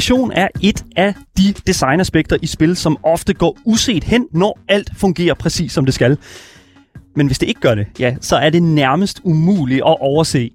[0.00, 4.90] Animation er et af de designaspekter i spil, som ofte går uset hen, når alt
[4.96, 6.18] fungerer præcis som det skal.
[7.16, 10.50] Men hvis det ikke gør det, ja, så er det nærmest umuligt at overse.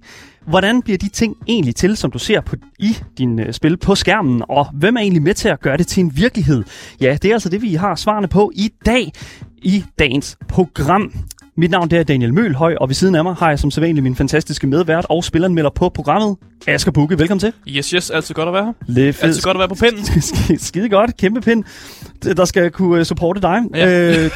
[0.46, 3.94] Hvordan bliver de ting egentlig til, som du ser på, i din øh, spil på
[3.94, 6.64] skærmen, og hvem er egentlig med til at gøre det til en virkelighed?
[7.00, 9.12] Ja, det er altså det, vi har svarene på i dag
[9.56, 11.12] i dagens program.
[11.58, 14.02] Mit navn det er Daniel Mølhøj, og ved siden af mig har jeg som sædvanligt
[14.02, 17.18] min fantastiske medvært og spilleranmelder på programmet, Asger Bukke.
[17.18, 17.52] Velkommen til.
[17.68, 18.10] Yes, yes.
[18.10, 19.06] Altid godt at være her.
[19.22, 20.22] Altid godt at være på pinden.
[20.58, 21.16] Skide godt.
[21.16, 21.64] Kæmpe pind,
[22.22, 23.62] der skal kunne øh, supporte dig.
[23.74, 24.24] Ja.
[24.24, 24.30] Øh,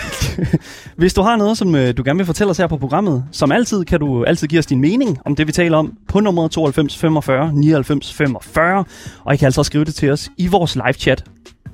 [0.96, 3.52] hvis du har noget, som øh, du gerne vil fortælle os her på programmet, som
[3.52, 6.48] altid, kan du altid give os din mening om det, vi taler om på nummer
[6.48, 8.84] 92 45 99 45.
[9.24, 11.24] Og I kan altså også skrive det til os i vores live chat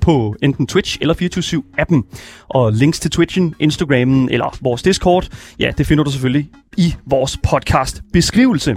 [0.07, 2.17] på enten Twitch eller 24-7-appen.
[2.47, 7.37] Og links til Twitchen, Instagrammen eller vores Discord, ja, det finder du selvfølgelig i vores
[7.37, 8.75] podcast-beskrivelse.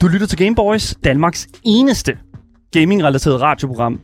[0.00, 2.18] Du lytter til Gameboys, Danmarks eneste
[2.72, 4.00] gaming-relateret radioprogram.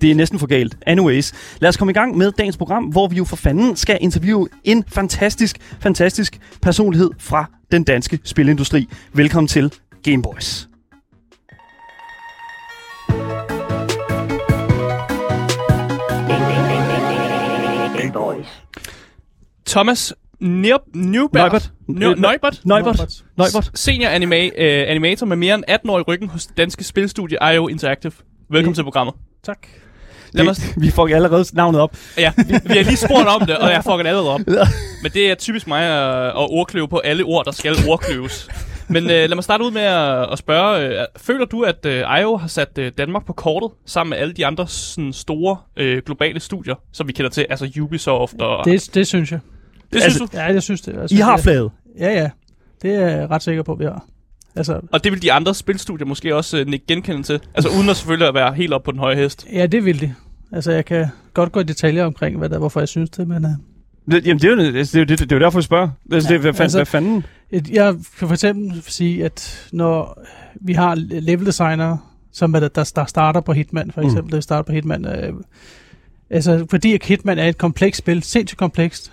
[0.00, 0.76] Det er næsten for galt.
[0.86, 3.98] Anyways, lad os komme i gang med dagens program, hvor vi jo for fanden skal
[4.00, 8.88] interviewe en fantastisk, fantastisk personlighed fra den danske spilindustri.
[9.12, 10.65] Velkommen til Gameboys.
[19.66, 21.32] Thomas Neu- Newbert.
[21.42, 21.70] Neubert.
[21.88, 22.60] Neu- Neubert.
[22.64, 23.24] Neubert.
[23.36, 23.70] Neubert.
[23.74, 27.38] Senior anima- øh, animator med mere end 18 år i ryggen hos det danske spilstudie
[27.54, 28.12] IO Interactive.
[28.50, 29.14] Velkommen til programmet.
[29.44, 29.58] Tak.
[30.32, 31.96] Lad mig, Det, vi får allerede navnet op.
[32.18, 34.40] ja, vi, vi har lige spurgt om det, og jeg får det allerede op.
[35.02, 38.48] Men det er typisk mig at, at ordkløve på alle ord, der skal ordkløves.
[38.88, 42.04] Men øh, lad mig starte ud med at, at spørge, øh, føler du, at øh,
[42.20, 46.02] IO har sat øh, Danmark på kortet, sammen med alle de andre sådan, store øh,
[46.06, 48.64] globale studier, som vi kender til, altså Ubisoft og...
[48.64, 49.40] Det, det synes jeg.
[49.92, 50.38] det synes altså- du?
[50.38, 50.94] Ja, jeg synes det.
[50.94, 51.70] Jeg I synes, har flaget.
[51.98, 52.30] Ja, ja.
[52.82, 54.04] Det er jeg ret sikker på, at vi har.
[54.56, 57.40] Altså, Og det vil de andre spilstudier måske også øh, nikke genkende til.
[57.54, 59.46] Altså uden at selvfølgelig at være helt op på den høje hest.
[59.52, 60.14] ja, det vil de.
[60.52, 63.44] Altså, jeg kan godt gå i detaljer omkring, hvad der, hvorfor jeg synes det, men
[64.10, 65.88] Det, jamen, det er jo det, er jo, det, det er jo derfor, jeg spørger.
[66.12, 67.24] Altså, Ja, det, hvad, fanden, altså- hvad fanden?
[67.70, 70.22] Jeg kan for eksempel sige, at når
[70.54, 71.96] vi har level designer,
[72.32, 74.06] som er der, der, starter på Hitman, for Mm.
[74.06, 75.32] eksempel, der starter på Hitman, øh,
[76.30, 79.12] altså, fordi at Hitman er et komplekst spil, sindssygt komplekst,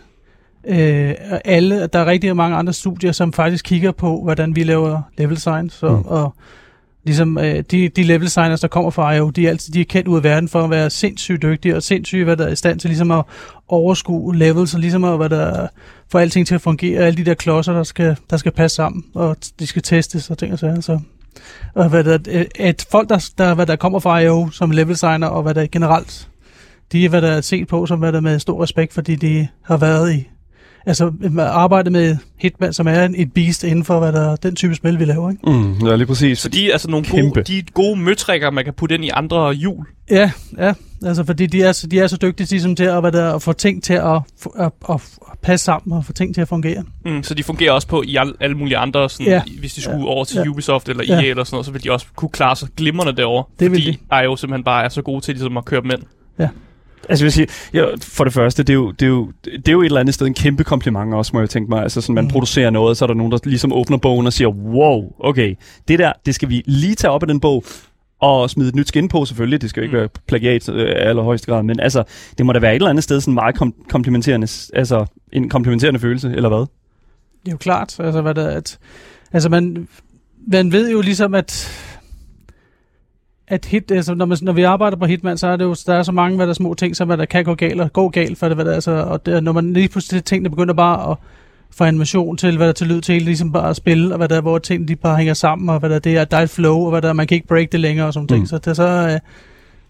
[0.67, 4.63] øh, og alle, der er rigtig mange andre studier, som faktisk kigger på, hvordan vi
[4.63, 5.95] laver level design, så, Mm.
[5.95, 6.03] mm.
[6.05, 6.35] og
[7.03, 9.85] ligesom øh, de, de level designers, der kommer fra IO, de er altid de er
[9.85, 12.55] kendt ud af verden for at være sindssygt dygtige, og sindssygt, hvad der er i
[12.55, 13.23] stand til ligesom at
[13.67, 15.67] overskue levels, og ligesom at, hvad der
[16.11, 19.03] få alting til at fungere, alle de der klodser, der skal, der skal passe sammen,
[19.13, 20.99] og de skal testes og ting og sager, så...
[21.75, 24.93] Og hvad der, øh, at folk, der, der, hvad der kommer fra IO som level
[24.93, 26.29] designer, og hvad der generelt,
[26.91, 29.47] de er, hvad der er set på, som hvad der med stor respekt, fordi de
[29.61, 30.29] har været i,
[30.85, 34.75] altså arbejdet med Hitman, som er en- et beast inden for, hvad der den type
[34.75, 35.51] spil, vi laver, ikke?
[35.51, 36.39] Mm, ja, lige præcis.
[36.39, 37.29] Så de er altså nogle Kæmpe.
[37.39, 39.85] gode, de er gode møtrikker, man kan putte ind i andre hjul.
[40.11, 40.73] Ja, ja,
[41.05, 43.41] altså fordi de er, så- de er så dygtige ligesom, til at, hvad der, at
[43.41, 44.15] få ting til at,
[44.59, 44.95] at, at,
[45.31, 46.83] at passe sammen og få ting til at fungere.
[47.05, 49.41] Mm, så de fungerer også på i al, alle mulige andre, sådan, Ja.
[49.59, 50.05] hvis de skulle Ja.
[50.05, 50.49] over til Ja.
[50.49, 51.13] Ubisoft eller Ja.
[51.13, 53.43] EA eller sådan noget, så vil de også kunne klare sig glimrende derovre.
[53.59, 56.01] Det vil fordi IO simpelthen bare er så gode til ligesom at køre dem ind.
[57.09, 59.67] Altså, jeg vil sige, ja, for det første, det er, jo, det, er jo, det
[59.67, 61.81] er jo et eller andet sted en kæmpe kompliment også, må jeg tænke mig.
[61.83, 62.29] Altså, sådan, man Mm.
[62.29, 65.55] producerer noget, så er der nogen, der ligesom åbner bogen og siger, wow, okay,
[65.87, 67.63] det der, det skal vi lige tage op af den bog,
[68.21, 69.61] og smide et nyt skin på selvfølgelig.
[69.61, 69.99] Det skal jo ikke Mm.
[69.99, 72.03] være plagiat øh, allerhøjeste grad, men altså,
[72.37, 75.99] det må da være et eller andet sted sådan meget kom- komplimenterende, altså en komplimenterende
[75.99, 76.59] følelse, eller hvad?
[76.59, 78.77] Det er jo klart, altså, hvad der, at,
[79.33, 79.87] altså man,
[80.47, 81.69] man ved jo ligesom, at
[83.53, 85.93] at hit, altså når, man, når vi arbejder på Hitman, så er det jo, der
[85.93, 87.93] er så mange hvad der er små ting, som hvad der kan gå galt og
[87.93, 90.73] gå galt for det, hvad der, altså, og det, når man lige pludselig tingene begynder
[90.73, 91.17] bare at
[91.71, 94.41] få animation til, hvad der til lyd til, ligesom bare at spille, og hvad der,
[94.41, 96.77] hvor ting de bare hænger sammen, og hvad der, det er, der er et flow,
[96.77, 98.27] og hvad der, man kan ikke break det længere, og sådan Mm.
[98.27, 99.19] ting, så det, så øh,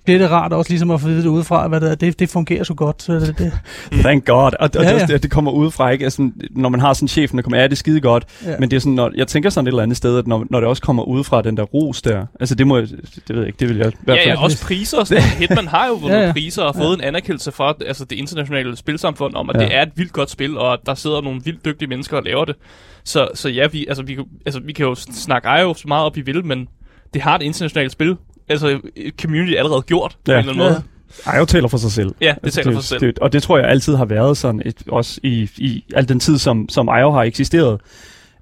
[0.05, 2.63] bliver det rart også ligesom at få vide det udefra, hvad der, det, det fungerer
[2.63, 3.51] så godt, så det, det
[4.03, 4.35] Thank God.
[4.37, 4.97] Og, og Ja, ja, ja.
[4.99, 5.05] ja.
[5.05, 6.03] Det, det kommer udefra, ikke?
[6.03, 8.55] Altså, når man har sådan chefen, der kommer, ja, det er skide godt, ja.
[8.59, 10.59] Men det er sådan, når, jeg tænker sådan et eller andet sted, at når, når
[10.59, 12.87] det også kommer ud fra den der ros der, altså det må jeg,
[13.27, 14.37] det ved jeg ikke, det vil jeg i hvert Ja, fald.
[14.37, 15.23] ja, også priser og sådan.
[15.23, 16.31] Hitman har jo vundet Ja, ja.
[16.31, 19.61] priser og fået en anerkendelse fra altså, det internationale spilsamfund om, at Ja.
[19.65, 22.23] det er et vildt godt spil, og at der sidder nogle vildt dygtige mennesker og
[22.23, 22.55] laver det.
[23.03, 26.05] Så, så ja, vi, altså, vi, kan- altså, vi kan jo snakke IO så meget
[26.05, 26.67] op i vil, men
[27.13, 28.15] det har det internationale spil,
[28.49, 28.79] altså
[29.21, 30.37] community allerede gjort på Ja.
[30.39, 30.83] en eller anden måde.
[31.25, 32.15] Ej, taler for sig selv.
[32.21, 32.99] Ja, det taler for sig selv.
[33.11, 36.19] Det, og det tror jeg altid har været sådan, et, også i, i al den
[36.19, 37.81] tid, som, som IO har eksisteret.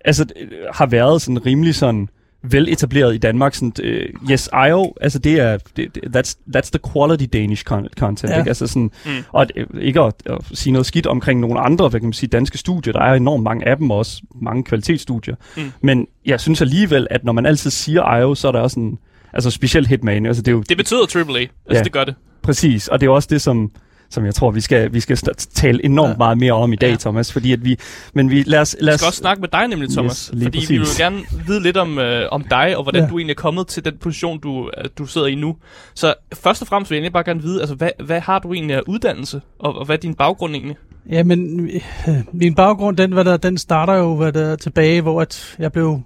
[0.06, 0.36] Altså, det
[0.74, 2.09] har været sådan rimelig sådan
[2.44, 3.56] veletableret i Danmark.
[3.56, 7.88] Sådan, uh, yes, IO, altså det er, det, det, that's, that's the quality Danish con-
[8.00, 8.31] content.
[8.33, 8.38] Ja.
[8.39, 8.50] Ikke?
[8.50, 9.12] Altså sådan, Mm.
[9.31, 12.30] Og øh, ikke at, at sige noget skidt omkring nogle andre, hvad kan man sige,
[12.30, 12.94] danske studier.
[12.94, 15.36] Der er enormt mange af dem også, mange kvalitetsstudier.
[15.57, 15.71] Mm.
[15.81, 18.98] Men jeg synes alligevel, at når man altid siger IO, så er der også en,
[19.33, 21.39] altså specielt Hitman, altså det er jo Det betyder AAA.
[21.39, 21.83] Altså, Ja.
[21.83, 22.15] det gør det.
[22.43, 23.71] præcis, og det er også det, som
[24.13, 25.17] som jeg tror, vi skal, vi skal
[25.53, 26.17] tale enormt Ja.
[26.17, 26.95] meget mere om i dag, Ja.
[26.95, 27.77] Thomas, fordi at vi,
[28.13, 30.11] men vi, lad os, lad Jeg os, skal også snakke med dig nemlig, Thomas.
[30.25, 30.69] Yes, lige fordi præcis.
[30.69, 33.09] vi vil gerne vide lidt om, øh, om dig, og hvordan Ja.
[33.09, 35.55] du egentlig er kommet til den position, du, øh, du sidder i nu.
[35.95, 38.53] Så først og fremmest vil jeg egentlig bare gerne vide, altså, hvad, hvad har du
[38.53, 40.75] egentlig af uddannelse, og, og hvad er din baggrund egentlig?
[41.09, 41.69] Ja, men
[42.07, 45.71] øh, min baggrund, den, hvad der, den starter jo hvad der, tilbage, hvor at jeg
[45.71, 46.01] blev...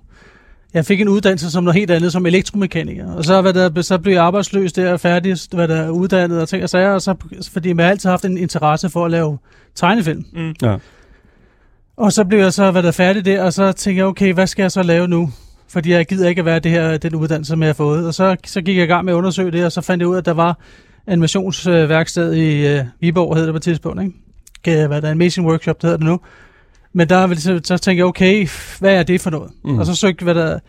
[0.76, 3.14] Jeg fik en uddannelse som noget helt andet, som elektromekaniker.
[3.14, 6.42] Og så, hvad der, så blev jeg arbejdsløs der og færdig, hvad der er uddannet
[6.42, 7.16] og ting og sager, og så,
[7.52, 9.38] fordi jeg har altid haft en interesse for at lave
[9.76, 10.26] tegnefilm.
[10.34, 10.54] Mm.
[10.62, 10.78] ja.
[11.98, 14.48] Og så blev jeg så hvad der færdig der, og så tænkte jeg, okay, hvad
[14.48, 15.30] skal jeg så lave nu?
[15.68, 18.08] Fordi jeg gider ikke at være det her, den uddannelse, som jeg har fået.
[18.08, 20.08] Og så, så gik jeg i gang med at undersøge det, og så fandt jeg
[20.08, 20.60] ud af, at der var
[21.08, 24.88] animationsværksted i øh, Viborg, hed det på et tidspunkt, ikke?
[24.88, 26.20] Hvad der er Animation Workshop, det hedder det nu.
[26.98, 28.48] Men der vil- så, så tænkte jeg, okay,
[28.80, 29.52] hvad er det for noget?
[29.66, 29.78] Mm.
[29.80, 30.60] Og så søgte, hvad der,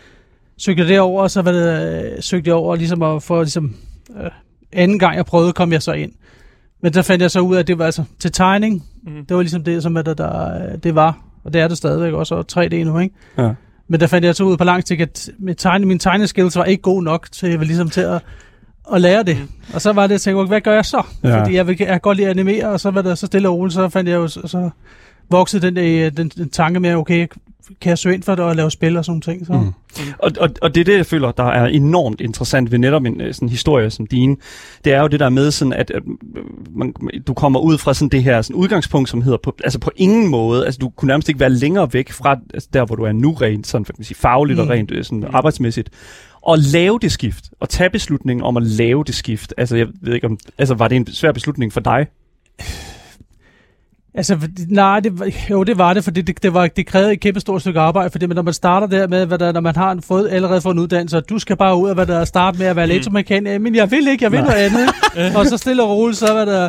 [0.58, 3.75] søgte jeg derover, og så hvad der, øh, søgte jeg over ligesom at få ligesom,
[4.25, 4.31] øh,
[4.73, 6.12] anden gang jeg prøvede, kom jeg så ind.
[6.82, 9.26] Men der fandt jeg så ud af, at det var altså til tegning, Mm.
[9.26, 11.19] det var ligesom det, som at der, der, det var.
[11.44, 13.14] Og det er det stadigvæk også, og 3D nu, ikke?
[13.38, 13.50] Ja.
[13.88, 16.64] Men der fandt jeg så ud på lang sigt, at mit tegne, min tegneskills var
[16.64, 18.23] ikke god nok til, ligesom til at,
[18.94, 19.37] at lære det.
[19.40, 19.49] Mm.
[19.75, 21.02] Og så var det, jeg tænkte, okay, hvad gør jeg så?
[21.25, 21.40] Ja.
[21.40, 23.49] Fordi jeg, vil, jeg kan godt lide at animere, og så var det så stille
[23.49, 24.70] og roligt, så fandt jeg jo, så,
[25.31, 27.26] så voksede den, der, den, den tanke med, okay,
[27.81, 29.46] kan jeg søge ind for det og lave spil og sådan ting.
[29.46, 29.52] Så.
[29.52, 29.73] Mm.
[30.19, 33.20] Og, og, og det er det, jeg føler, der er enormt interessant ved netop en
[33.20, 34.37] øh, sådan historie som din.
[34.84, 36.02] Det er jo det der med, sådan at, at
[36.70, 36.94] man,
[37.26, 40.28] du kommer ud fra sådan det her sådan udgangspunkt, som hedder på, altså på ingen
[40.28, 43.12] måde, altså du kunne nærmest ikke være længere væk fra altså der, hvor du er
[43.12, 44.62] nu rent, sådan, man sige, fagligt Mm.
[44.62, 45.90] og rent øh, sådan arbejdsmæssigt.
[46.43, 49.55] Og lave det skift, og tage beslutningen om at lave det skift.
[49.56, 52.06] Altså, jeg ved ikke om, altså var det en svær beslutning for dig?
[54.16, 57.40] Altså, nej, det, jo, det var det, fordi det, det, var, det krævede et kæmpe
[57.40, 60.02] stort stykke arbejde, fordi når man starter der med, hvad der, når man har en,
[60.02, 62.66] fået, allerede fået en uddannelse, og du skal bare ud og hvad der, starte med
[62.66, 62.92] at være Mm.
[62.92, 64.48] elektromekaniker, men jeg vil ikke, jeg vil Nej.
[64.48, 65.36] noget andet.
[65.36, 66.68] og så stille og roligt, så var der,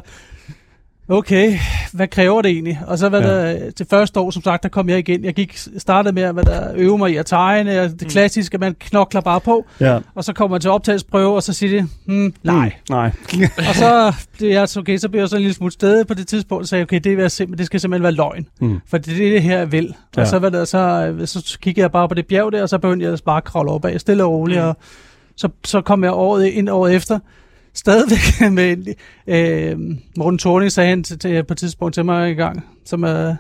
[1.10, 1.54] okay,
[1.94, 2.80] hvad kræver det egentlig?
[2.88, 3.54] Og så var Ja.
[3.54, 5.24] der, til første år, som sagt, der kom jeg igen.
[5.24, 8.10] Jeg gik, startede med at hvad der, øve mig i at tegne, og det Mm.
[8.10, 10.00] klassiske, man knokler bare på, Ja.
[10.16, 12.66] og så kommer man til optagelsesprøve, og så siger de, hmm, nej.
[12.90, 13.12] Mm, nej.
[13.70, 16.14] og så, det er, altså, okay, så bliver jeg så en lille smule stedet på
[16.14, 18.48] det tidspunkt, og sagde, okay, det, vil jeg simpelthen, det skal simpelthen være løgn.
[18.62, 18.80] Mm.
[18.90, 19.94] For det er det her, jeg vil.
[20.18, 20.22] Ja.
[20.22, 22.78] Og så, var det, så, så kiggede jeg bare på det bjerg der, og så
[22.78, 24.62] begyndte jeg bare at kravle op af, stille og roligt.
[24.62, 24.68] Mm.
[24.68, 24.78] Og
[25.36, 27.20] så, så kom jeg året ind året efter,
[27.78, 28.94] stadigvæk med,
[29.28, 29.80] øh,
[30.18, 33.36] Morten Thorning sagde han til, til, på et tidspunkt til mig en gang, som er,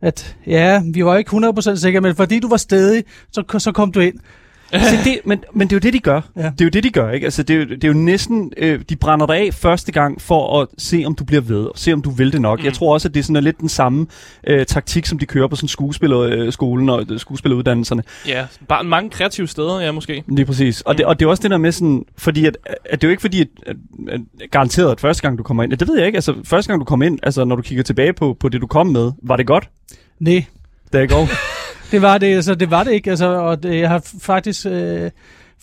[0.00, 3.92] at ja, vi var ikke 100% sikre, men fordi du var stedig, så, så kom
[3.92, 4.18] du ind.
[4.90, 6.20] Så det, men, men det er jo det, de gør.
[6.36, 6.42] Ja.
[6.42, 7.24] Det er jo det, de gør, ikke?
[7.24, 8.52] Altså, det er jo, det er jo næsten...
[8.56, 11.72] Øh, de brænder dig af første gang for at se, om du bliver ved, og
[11.74, 12.58] se, om du vil det nok.
[12.58, 12.64] Mm.
[12.64, 14.06] Jeg tror også, at det er sådan lidt den samme
[14.46, 18.02] øh, taktik, som de kører på sådan skuespillerskolen og øh, skuespilleruddannelserne.
[18.28, 20.22] Ja, bare mange kreative steder, ja, måske.
[20.28, 20.80] Lige præcis.
[20.80, 21.08] Og, det, Mm.
[21.08, 22.04] og det er også det der med sådan...
[22.18, 23.76] Fordi at, at det er jo ikke fordi, at, at,
[24.10, 25.72] at garanteret, at første gang du kommer ind...
[25.72, 26.16] Ja, det ved jeg ikke.
[26.16, 28.66] Altså, første gang du kom ind, altså når du kigger tilbage på, på det, du
[28.66, 29.68] kom med, var det godt?
[30.20, 30.44] Nej,
[30.92, 31.14] Det er ikke.
[31.92, 33.10] Det var det, altså, det var det ikke.
[33.10, 35.10] Altså, og det, jeg har faktisk øh,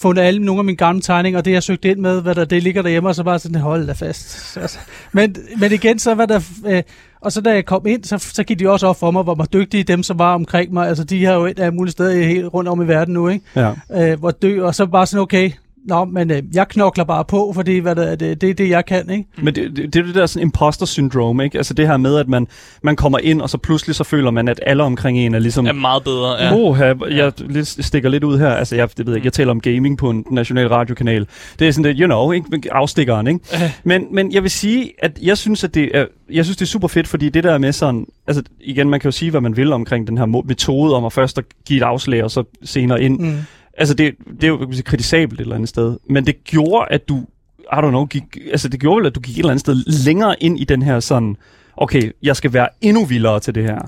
[0.02, 2.46] fundet alle nogle af mine gamle tegninger, og det jeg søgte ind med, hvad der,
[2.46, 4.58] det ligger derhjemme, og så bare sådan, hold da fast.
[4.58, 4.78] Altså,
[5.12, 6.42] men, men igen, så var der...
[6.68, 6.84] Øh,
[7.22, 9.48] og så da jeg kom ind, så, så gik de også op for mig, hvor
[9.54, 10.88] dygtige dem, som var omkring mig.
[10.88, 13.46] Altså, de har jo et af mulige steder helt rundt om i verden nu, ikke?
[13.56, 13.72] Ja.
[14.12, 15.52] Øh, hvor dø, og så bare sådan, okay,
[15.88, 18.86] Nå, men øh, jeg knokler bare på, fordi hvad der, det, det er det, jeg
[18.86, 19.26] kan, ikke?
[19.38, 21.58] Men det, det, det er det der sådan imposter syndrome, ikke?
[21.58, 22.48] Altså det her med, at man,
[22.84, 25.68] man kommer ind, og så pludselig så føler man, at alle omkring en er ligesom...
[25.68, 26.46] Er meget bedre, ja.
[26.46, 26.56] Ja.
[26.56, 26.80] Oh,
[27.18, 28.50] jeg lidt, stikker lidt ud her.
[28.50, 31.28] Altså, jeg, det ved jeg, ikke, jeg taler om gaming på en national radiokanal.
[31.60, 32.74] Det er sådan lidt, you know, ikke?
[32.74, 33.40] afstikkeren, ikke?
[33.54, 33.72] Øh.
[33.84, 36.70] Men, men jeg vil sige, at jeg synes, at det er, jeg synes, det er
[36.70, 39.58] super fedt, fordi det der med sådan, altså igen, man kan jo sige, hvad man
[39.58, 43.02] vil omkring den her metode om at først at give et afslag, og så senere
[43.02, 43.20] ind.
[43.20, 43.38] Mm.
[43.80, 45.98] Altså, det, det er jo sige, kritisabelt et eller andet sted.
[46.10, 47.26] Men det gjorde, at du,
[47.60, 50.06] I don't know, gik, altså det gjorde vel, at du gik et eller andet sted
[50.06, 51.36] længere ind i den her sådan,
[51.78, 53.80] okay, jeg skal være endnu vildere til det her.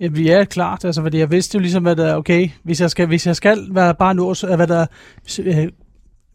[0.00, 3.36] Ja, klart, altså, fordi jeg vidste jo ligesom, der okay, hvis jeg skal, hvis jeg
[3.36, 4.86] skal være bare nu, hvad der,
[5.44, 5.68] øh,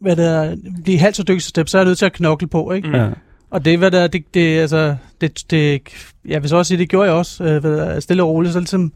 [0.00, 2.72] hvad der, blive halvt så dygtig step, så er jeg nødt til at knokle på,
[2.72, 2.96] ikke?
[2.96, 3.08] Ja.
[3.50, 5.82] Og det, hvad der, det, det, altså, det, det,
[6.24, 8.92] jeg vil så også sige, det gjorde jeg også, øh, stille og roligt, så ligesom,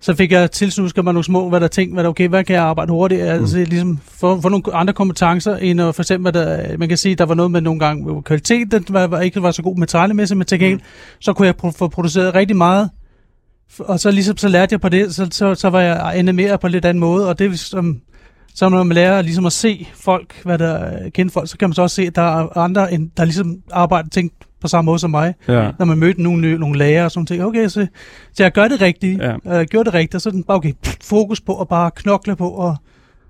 [0.00, 2.54] så fik jeg tilsnusket mig nogle små, hvad der tænkte, hvad der, okay, hvad kan
[2.56, 6.78] jeg arbejde hurtigt, altså ligesom få, få nogle andre kompetencer, end at for eksempel, der,
[6.78, 9.42] man kan sige, der var noget med nogle gange hvor kvalitet, den var, var ikke
[9.42, 10.84] var så god metallemæssigt, men til gengæld, Mm.
[11.20, 12.90] så kunne jeg pro- få produceret rigtig meget,
[13.78, 16.66] og så ligesom så lærte jeg på det, så, så, så var jeg animeret på
[16.66, 18.00] en lidt anden måde, og det som
[18.54, 21.74] Så når man lærer ligesom at se folk, hvad der kender folk, så kan man
[21.74, 24.98] så også se, at der er andre, end, der ligesom arbejder ting på samme måde
[24.98, 25.34] som mig.
[25.48, 25.70] Ja.
[25.78, 27.44] Når man mødte nogle, nogle lærere og sådan ting.
[27.44, 27.86] Okay, så,
[28.32, 29.22] så jeg gør det rigtigt.
[29.22, 29.36] Ja.
[29.44, 32.36] Jeg gjorde det rigtigt, og så er den bare, okay, fokus på at bare knokle
[32.36, 32.76] på og,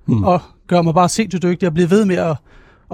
[0.05, 0.25] hmm.
[0.25, 2.37] og gøre mig bare sindssygt dygtig og blive ved med at,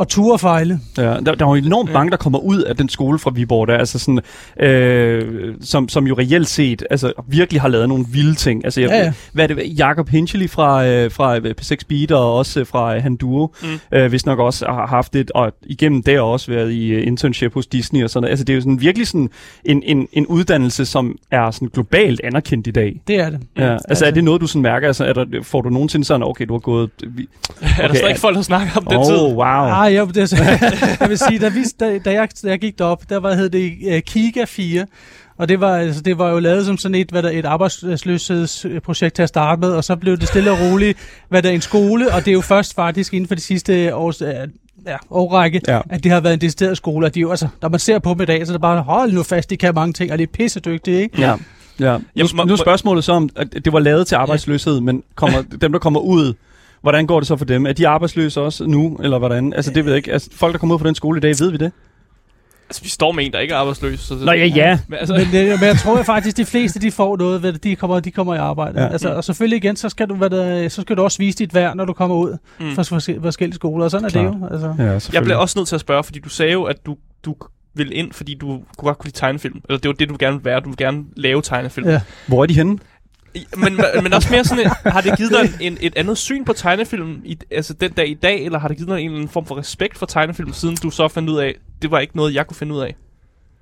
[0.01, 0.81] at ture og fejle.
[0.97, 3.69] Ja, der, der er jo enormt mange, der kommer ud af den skole fra Viborg,
[3.69, 4.21] der, altså sådan,
[4.61, 8.65] øh, som, som jo reelt set altså, virkelig har lavet nogle vilde ting.
[8.65, 9.13] Altså, jeg, Ja, ja.
[9.33, 13.03] Hvad er det, Jacob Hinchely fra, øh, fra P6 Beat og også øh, fra øh,
[13.03, 13.69] Handuro, mm.
[13.93, 17.55] øh, hvis nok også har haft et, og igennem det også været i øh, internship
[17.55, 18.31] hos Disney og sådan noget.
[18.31, 19.31] Altså, det er jo sådan virkelig sådan
[19.65, 23.01] en, en, en uddannelse, som er sådan globalt anerkendt i dag.
[23.07, 23.41] Det er det.
[23.59, 24.87] Ja, altså, er det noget, du sådan mærker?
[24.87, 26.91] Altså, er der, får du nogensinde sådan, okay, du har gået...
[27.07, 27.29] Vi,
[27.83, 29.17] Er der slet ikke folk, der snakker om den oh, tid?
[29.17, 29.45] wow.
[29.45, 32.79] Ah, ja, det, er- jeg vil sige, da, vi, da, da, jeg, da jeg gik
[32.79, 34.87] derop, der var, hed det uh, Kiga 4,
[35.39, 39.15] og det var, altså, det var jo lavet som sådan et, hvad der, et arbejdsløshedsprojekt
[39.15, 41.61] til at starte med, og så blev det stille og roligt, hvad der er en
[41.61, 44.29] skole, og det er jo først faktisk inden for de sidste års, uh,
[44.87, 45.75] ja, årrække, Ja.
[45.75, 45.81] ja.
[45.91, 47.99] at det har været en decideret skole, og de er jo, altså, når man ser
[47.99, 50.13] på dem i dag, så er det bare, hold nu fast, de kan mange ting,
[50.13, 51.21] og de er pissedygtige, ikke?
[51.21, 51.35] Ja.
[51.81, 51.99] Ja.
[51.99, 54.81] Nu, Jamen, må- nu er må- spørgsmålet så om, at det var lavet til arbejdsløshed,
[54.81, 56.35] men kommer, dem, der kommer ud,
[56.87, 57.67] hvordan går det så for dem?
[57.67, 59.53] Er de arbejdsløse også nu, eller hvordan?
[59.53, 60.13] Altså, det ved jeg ikke.
[60.13, 61.73] Altså, folk, der kommer ud fra den skole i dag, ved vi det?
[62.69, 64.01] Altså, vi står med en, der ikke er arbejdsløs.
[64.01, 64.79] Så det, Nå, ja, ja.
[64.89, 67.65] Men, altså, Men, men jeg tror at faktisk, de fleste de får noget, ved det,
[67.65, 68.83] de kommer, de kommer i arbejde.
[68.83, 68.89] Ja.
[68.89, 71.55] Altså, og selvfølgelig igen, så skal, du, hvad der, så skal du også vise dit
[71.55, 72.75] værd, når du kommer ud Mm.
[72.75, 72.83] fra
[73.23, 74.33] forskellige, skoler, og sådan er Klart.
[74.35, 74.47] det jo.
[74.51, 74.75] Altså.
[74.79, 77.35] Ja, jeg bliver også nødt til at spørge, fordi du sagde jo, at du, du
[77.75, 79.61] ville ind, fordi du kunne godt kunne lide tegnefilm.
[79.69, 80.61] Eller det var det, du gerne ville være.
[80.61, 81.89] Du ville gerne lave tegnefilm.
[81.89, 82.01] Ja.
[82.27, 82.79] Hvor er de henne?
[83.57, 86.45] Men, men også mere sådan, et, har det givet dig en, en, et andet syn
[86.45, 89.17] på tegnefilm, i, altså den dag i dag, eller har det givet dig en eller
[89.17, 92.17] anden form for respekt for tegnefilm, siden du så fandt ud af, det var ikke
[92.17, 92.97] noget, jeg kunne finde ud af?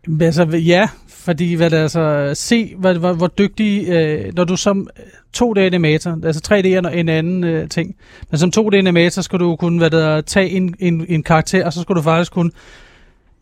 [0.07, 4.57] Men Altså, ja, fordi hvad det, altså, se, hvor, hvor, hvor dygtig, øh, når du
[4.57, 5.05] som øh,
[5.37, 7.97] 2D-animator, altså 3D og en anden øh, ting,
[8.31, 11.83] men som 2D-animator skal du kunne hvad der, tage en, en, en karakter, og så
[11.83, 12.51] skal du faktisk kunne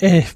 [0.04, 0.32] øh,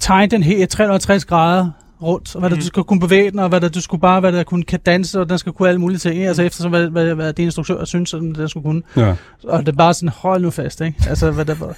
[0.00, 1.70] tegne den her 360 grader
[2.02, 4.20] rundt, og hvad der, du skal kunne bevæge den, og hvad der, du skulle bare
[4.20, 6.28] hvad der kunne kan danse, og den skal kunne alle mulige ting, ikke?
[6.28, 8.82] altså eftersom hvad, hvad, hvad din instruktør synes, at den, den skulle kunne.
[8.96, 9.14] Ja.
[9.44, 10.94] Og det er bare sådan, hold nu fast, ikke?
[11.08, 11.74] Altså, hvad der, hvor,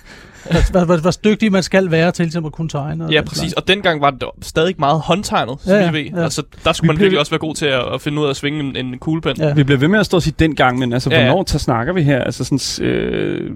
[0.70, 3.04] hvor, hvor, hvor, dygtig man skal være til, til at kunne tegne.
[3.04, 3.38] og Ja, præcis.
[3.40, 3.52] slags.
[3.52, 6.00] Og dengang var det stadig meget håndtegnet, så Ja, ja, ja, ved.
[6.16, 6.22] ja.
[6.22, 8.26] Altså, der skulle Vi man blev- virkelig også være god til at, at finde ud
[8.26, 9.36] af at svinge en, en kuglepen.
[9.38, 9.54] Ja.
[9.54, 11.24] Vi bliver ved med at stå og sige den gang, men altså, Ja, ja.
[11.26, 12.18] hvornår tager snakker vi her?
[12.24, 13.50] Altså, sådan, øh,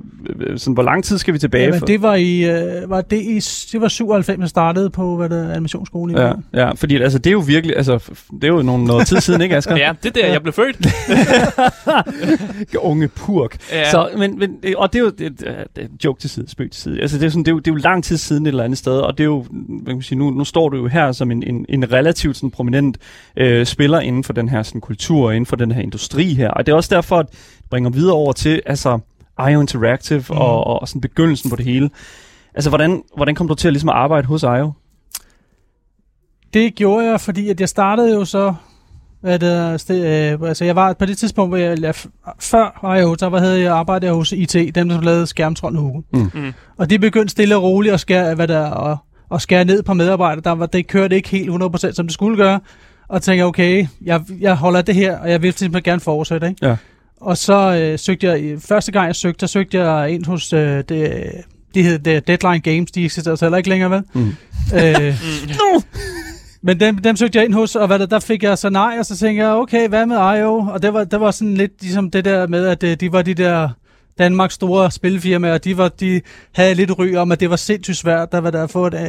[0.57, 1.65] sådan, hvor lang tid skal vi tilbage?
[1.65, 1.87] Jamen, for?
[1.87, 3.41] det var i, øh, var det i,
[3.73, 7.27] det var 97, jeg startede på, hvad der animationsskole i Ja, ja, fordi altså, det
[7.27, 9.77] er jo virkelig, altså, det er jo nogle, noget tid siden, ikke Asger?
[9.77, 10.87] Ja, det er der, jeg blev født.
[12.79, 13.57] Unge purk.
[13.73, 13.91] Ja.
[13.91, 16.71] Så, men, men, øh, og det er jo det, det er joke til side, spøg
[16.71, 17.01] til side.
[17.01, 18.65] Altså, det, er sådan, det, er jo, det er jo lang tid siden et eller
[18.65, 20.87] andet sted, og det er jo, hvad kan man sige, nu, nu står du jo
[20.87, 22.99] her som en, en, en relativt sådan, prominent
[23.37, 26.51] øh, spiller inden for den her sådan, kultur, inden for den her industri her.
[26.51, 27.39] Og det er også derfor, at det
[27.71, 28.99] bringer videre over til, altså,
[29.51, 30.37] IO Interactive mm.
[30.37, 31.91] og, og, og sådan begyndelsen på det hele.
[32.55, 34.73] Altså, hvordan, hvordan kom du til at, ligesom, at arbejde hos IO?
[36.57, 38.55] Det gjorde jeg, fordi at jeg startede jo så,
[39.21, 41.95] hvad det, sted, øh, altså jeg var på det tidspunkt, hvor jeg, jeg
[42.41, 46.01] før IO, så havde jeg arbejdet hos IT, dem som lavede skærmtrollen Hugo.
[46.13, 46.53] Mm.
[46.77, 48.97] Og de begyndte stille og roligt at skære, hvad der, og,
[49.29, 50.43] og skære ned på medarbejdere.
[50.45, 52.61] Der var, det kørte ikke helt 100% som det skulle gøre.
[53.09, 56.49] Og tænkte, okay, jeg, jeg holder det her, og jeg vil simpelthen gerne fortsætte.
[56.49, 56.67] Ikke?
[56.67, 56.77] Ja.
[57.21, 60.85] Og så øh, søgte jeg, første gang jeg søgte, der søgte jeg ind hos, øh,
[60.89, 61.23] det,
[61.75, 64.03] de hed det Deadline Games, de eksisterer så heller ikke længere, vel?
[64.15, 64.21] Mm.
[64.75, 65.15] Øh,
[65.55, 65.83] Mm.
[66.67, 68.97] men dem, dem søgte jeg ind hos, og hvad der, der fik jeg så nej,
[68.99, 70.59] og så tænkte jeg, okay, hvad med IO?
[70.59, 73.23] Og det var, det var sådan lidt ligesom det der med, at øh, de var
[73.23, 73.69] de der
[74.19, 76.21] Danmarks store spilfirmaer, de, var, de
[76.53, 78.95] havde lidt ry om, at det var sindssygt svært, der var der at få et
[78.95, 79.01] uh,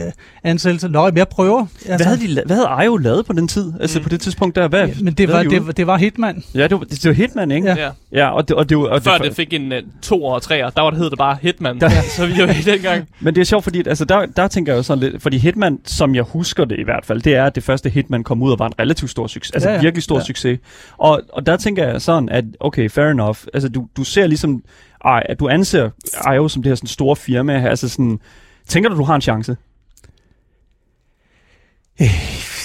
[0.44, 0.88] ansættelse.
[0.90, 1.66] Nå, jeg prøver.
[1.86, 3.74] Hvad havde, de, hvad havde IO lavet på den tid?
[3.80, 4.04] Altså, Mm.
[4.04, 4.88] på det tidspunkt der, hvad?
[4.88, 6.44] Ja, men det hvad var, de det, var, det var Hitman.
[6.56, 7.68] Ja, det var, det, det var Hitman, ikke?
[7.68, 7.76] Ja.
[7.84, 7.90] Ja.
[8.12, 10.42] Ja, og det, og det, var- og Før det, det fik en uh, to og
[10.42, 11.80] tre, der var det hed det bare Hitman.
[11.80, 13.08] Der- så vi var i dengang.
[13.20, 15.80] Men det er sjovt, fordi altså, der, der tænker jeg jo sådan lidt, fordi Hitman,
[15.86, 18.52] som jeg husker det i hvert fald, det er, at det første Hitman kom ud
[18.52, 19.52] og var en relativt stor succes.
[19.54, 19.82] Altså Ja, ja.
[19.82, 20.24] virkelig stor Ja.
[20.24, 20.60] succes.
[20.98, 23.38] Og, og der tænker jeg sådan, at okay, fair enough.
[23.54, 24.62] Altså du, du ser ligesom,
[25.06, 25.89] at du anser
[26.36, 27.70] IO som det her sådan store firma her.
[27.70, 28.20] Altså sådan,
[28.68, 29.58] tænker du, du har en chance?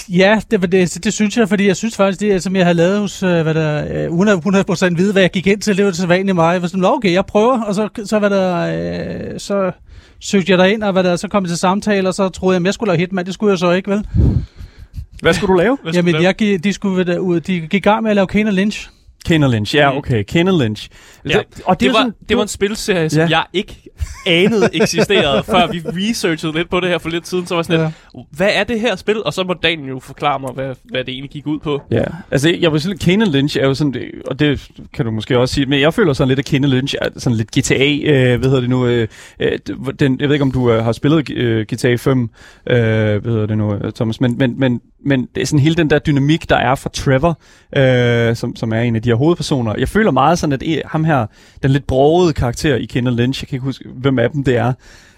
[0.09, 2.77] Ja, det, var det, det synes jeg, fordi jeg synes faktisk, det som jeg havde
[2.77, 5.77] lavet hos, øh, hvad der, øh, uden at 100% vide, hvad jeg gik ind til,
[5.77, 6.53] det var det så vanligt mig.
[6.53, 8.55] Jeg var sådan, "Nå, okay, jeg prøver, og så, så, hvad der,
[9.33, 9.71] øh, så
[10.19, 12.61] søgte jeg derind, og hvad der, så kom jeg til samtale, og så troede jeg,
[12.61, 14.05] at jeg skulle lave Hitman, det skulle jeg så ikke, vel?
[15.21, 15.77] Hvad skulle du lave?
[15.81, 16.23] Hvad skulle Jamen, du lave?
[16.27, 18.89] jeg, gik- de, skulle, de gik i gang med at lave Kane Lynch.
[19.25, 19.97] Kane Lynch, ja, Mm.
[19.97, 20.23] okay.
[20.23, 20.89] Kane Lynch.
[21.29, 23.27] Ja, og det, er det, jo var, sådan, det var en spilserie, som Ja.
[23.29, 23.83] jeg ikke
[24.27, 27.47] anede eksisterede, før vi researchede lidt på det her for lidt siden.
[27.47, 27.85] Så var sådan Ja.
[28.15, 29.23] lidt, hvad er det her spil?
[29.23, 31.81] Og så må Daniel jo forklare mig, hvad, hvad det egentlig gik ud på.
[31.91, 35.11] Ja, altså jeg vil sige, Kane Lynch er jo sådan, det- og det kan du
[35.11, 37.85] måske også sige, men jeg føler sådan lidt, at Kane Lynch er sådan lidt GTA,
[38.11, 39.07] øh, hvad hedder det nu, øh,
[39.39, 39.51] øh,
[39.99, 43.45] den, jeg ved ikke, om du øh, har spillet øh, GTA 5, øh, hvad hedder
[43.45, 46.49] det nu, øh, Thomas, men, men, men, men det er sådan hele den der dynamik,
[46.49, 47.39] der er fra Trevor,
[47.77, 49.75] øh, som, som er en af de her hovedpersoner.
[49.77, 51.12] Jeg føler meget sådan, at eh, ham her,
[51.63, 54.55] den lidt brogede karakter i Kane Lynch, jeg kan ikke huske, hvem af dem det
[54.57, 54.73] er,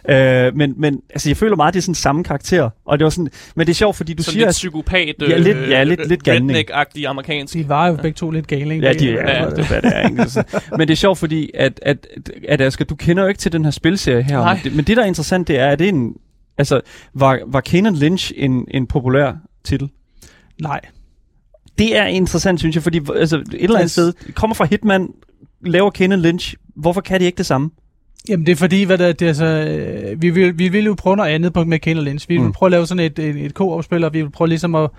[0.09, 2.69] Øh, men, men altså, jeg føler meget, at det er sådan samme karakter.
[2.85, 5.15] Og det var sådan, men det er sjovt, fordi du Sådan siger, lidt at psykopat,
[5.21, 6.51] Ja, lidt- ja, lidt- lidt galning.
[6.59, 7.53] redneck-agtig amerikansk.
[7.53, 8.87] De var jo begge to lidt gale, ikke?
[8.87, 9.11] Ja, de, ja,
[9.43, 10.09] Ja, det er, hvad det er.
[10.09, 10.21] Ikke?
[10.21, 12.07] Altså, Men det er sjovt, fordi at, at,
[12.47, 14.37] at Asger, du kender jo ikke til den her spilserie her.
[14.37, 14.53] Nej.
[14.53, 16.13] Men det, men det, der er interessant, det er, at det er en...
[16.57, 16.81] Altså,
[17.13, 19.31] var, var Kenan Lynch en, en populær
[19.63, 19.89] titel?
[20.61, 20.81] Nej.
[21.77, 25.07] Det er interessant, synes jeg, fordi altså, et eller andet Altså- sted kommer fra Hitman,
[25.65, 26.55] laver Kenan Lynch.
[26.75, 27.69] Hvorfor kan de ikke det samme?
[28.29, 30.93] Jamen det er fordi, hvad der, det er, altså, øh, vi, vil, vi vil jo
[30.97, 32.29] prøve noget andet på med Kane Lynch.
[32.29, 32.51] Vi vil Mm.
[32.51, 34.89] prøve at lave sådan et, et, et co-op-spil, og vi vil prøve ligesom at,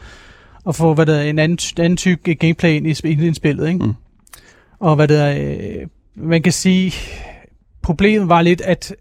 [0.69, 3.69] at få hvad der, er, en anden, anden type gameplay ind i, ind i spillet.
[3.69, 3.85] Ikke?
[3.87, 3.93] Mm.
[4.81, 6.93] Og hvad der, er, øh, man kan sige,
[7.83, 8.95] problemet var lidt, at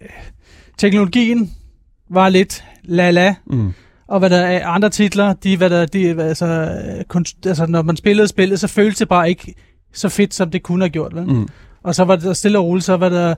[0.78, 1.52] teknologien
[2.10, 3.74] var lidt la-la, Mm.
[4.08, 7.82] og hvad der er andre titler, de, hvad der, de, altså, øh, kun, altså, når
[7.82, 9.54] man spillede spillet, så føltes det bare ikke
[9.96, 11.16] så fedt, som det kunne have gjort.
[11.16, 11.26] Vel?
[11.28, 11.48] Mm.
[11.84, 13.36] Og så var det stille og roligt, så var der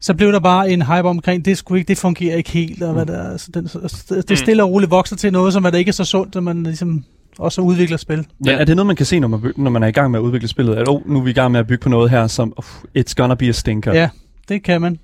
[0.00, 2.92] så blev der bare en hype omkring, det skulle ikke, det fungerer ikke helt, og
[2.92, 4.36] hvad der, så den, så det Mm.
[4.36, 6.62] stille og roligt vokser til noget, som er der ikke er så sundt, at man
[6.62, 7.04] ligesom
[7.38, 8.16] også udvikler spil.
[8.16, 8.52] Men Ja.
[8.58, 10.22] er det noget, man kan se, når man, når man er i gang med at
[10.22, 10.74] udvikle spillet?
[10.76, 12.64] At oh, nu er vi i gang med at bygge på noget her, som uh,
[12.98, 13.92] it's gonna be a stinker.
[13.94, 14.08] Ja,
[14.48, 14.92] det kan man.
[14.92, 15.00] Det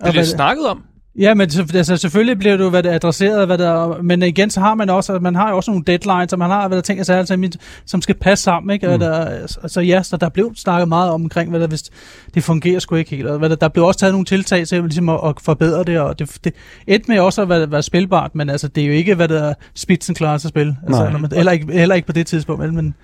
[0.00, 0.82] er hvad- lidt snakket om.
[1.18, 4.60] Ja, men så, altså, selvfølgelig bliver jo hvad det adresseret, hvad der, men igen, så
[4.60, 6.98] har man også, man har jo også nogle deadlines, og man har, hvad der ting,
[6.98, 8.86] altså, altså, som skal passe sammen, ikke?
[8.86, 8.92] Mm.
[8.92, 8.98] Mm.
[8.98, 9.24] Der,
[9.62, 11.90] altså ja, så der blev snakket meget om, omkring, hvad der, hvis
[12.34, 14.82] det fungerer sgu ikke helt, og hvad der, der blev også taget nogle tiltag til
[14.82, 16.54] ligesom at, at forbedre det, og det, det
[16.86, 19.42] endte med også at være, være spilbart, men altså, det er jo ikke, hvad der
[19.42, 21.12] er spidsenklasse spil, altså, Nej.
[21.12, 22.94] når man, heller, ikke, heller ikke på det tidspunkt, men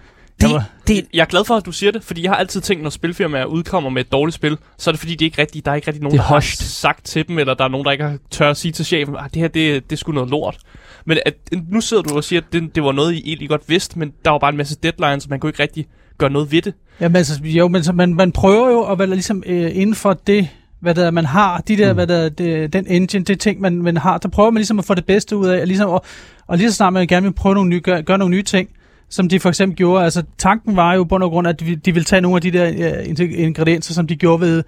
[0.41, 2.37] Det, der var, det, jeg er glad for, at du siger det, fordi jeg har
[2.37, 5.27] altid tænkt, når spilfirmaer udkommer med et dårligt spil, så er det fordi, det er
[5.27, 7.65] ikke rigtig, der er ikke rigtig nogen, er der har sagt til dem, eller der
[7.65, 9.93] er nogen, der ikke har tør at sige til chefen, at det her, det, det
[9.93, 10.57] er sgu noget lort.
[11.05, 11.35] Men at,
[11.69, 14.13] nu sidder du og siger, at det, det var noget, I egentlig godt vidste, men
[14.25, 15.87] der var bare en masse deadlines, så man kunne ikke rigtig
[16.19, 16.75] gøre noget ved det.
[17.01, 20.13] Jamen altså, jo, men så man, man prøver jo at være ligesom øh, inden for
[20.27, 20.49] det,
[20.81, 21.91] hvad der man har, de der, Mm.
[21.91, 21.95] mm.
[21.95, 24.85] hvad der, det, den engine, det ting, man, man har, der prøver man ligesom at
[24.85, 26.05] få det bedste ud af, og, ligesom, og,
[26.47, 28.69] og lige så snart man gerne vil prøve nogle nye, gøre, gøre nogle nye ting,
[29.13, 31.77] som de for eksempel gjorde, altså tanken var jo på bund og grund, at de,
[31.85, 34.63] ville tage nogle af de der øh, ingredienser, som de gjorde ved,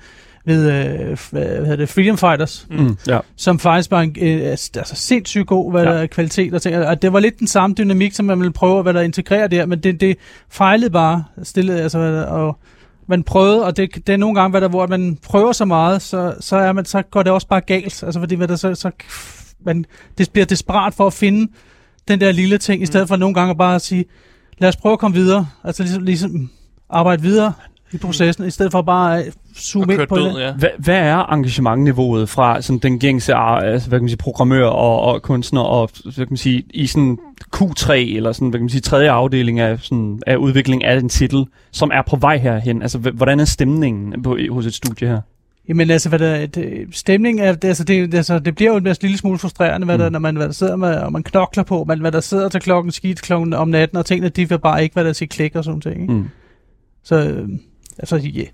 [0.46, 2.96] ved øh, hvad hedder det, Freedom Fighters, Mm.
[3.08, 3.18] ja.
[3.36, 5.92] som faktisk var en øh, altså sindssygt god hvad Ja.
[6.00, 6.76] der, kvalitet og ting.
[6.76, 9.48] Og det var lidt den samme dynamik, som man ville prøve at hvad der integrere
[9.48, 10.16] der, men det, det
[10.50, 12.58] fejlede bare stille, altså, hvad der, og
[13.08, 16.02] man prøvede, og det, det er nogle gange, hvad der, hvor man prøver så meget,
[16.02, 18.02] så, så, er man, så går det også bare galt.
[18.02, 18.90] Altså fordi hvad der, så, så
[19.66, 19.84] man,
[20.18, 21.52] det bliver desperat for at finde
[22.08, 24.04] den der lille ting, i stedet for nogle gange bare at sige,
[24.58, 25.46] lad os prøve at komme videre.
[25.64, 26.50] Altså ligesom, ligesom
[26.90, 27.52] arbejde videre
[27.92, 30.40] i processen, i stedet for bare at zoome ind på død, det.
[30.40, 30.52] ja.
[30.52, 35.00] Hvad, hvad er engagementniveauet fra sådan den gængse altså, hvad kan man sige, programmør og,
[35.00, 37.18] og kunstner og hvad kan man sige, i sådan
[37.56, 41.08] Q3 eller sådan, hvad kan man sige, tredje afdeling af, sådan, af udvikling af en
[41.08, 42.82] titel, som er på vej herhen?
[42.82, 45.20] Altså, hvordan er stemningen på, hos et studie her?
[45.68, 48.96] Jamen altså, hvad der, det, stemning er, det, altså, det, altså, det bliver jo en
[49.02, 50.12] lille smule frustrerende, hvad der, Mm.
[50.12, 52.60] når man hvad der sidder med, og man knokler på, man, hvad der sidder til
[52.60, 55.56] klokken skidt klokken om natten, og tingene, de vil bare ikke, hvad der siger klik
[55.56, 56.02] og sådan ting.
[56.02, 56.12] Ikke?
[56.12, 56.28] Mm.
[57.02, 57.48] Så, øh,
[57.98, 58.46] altså, yeah.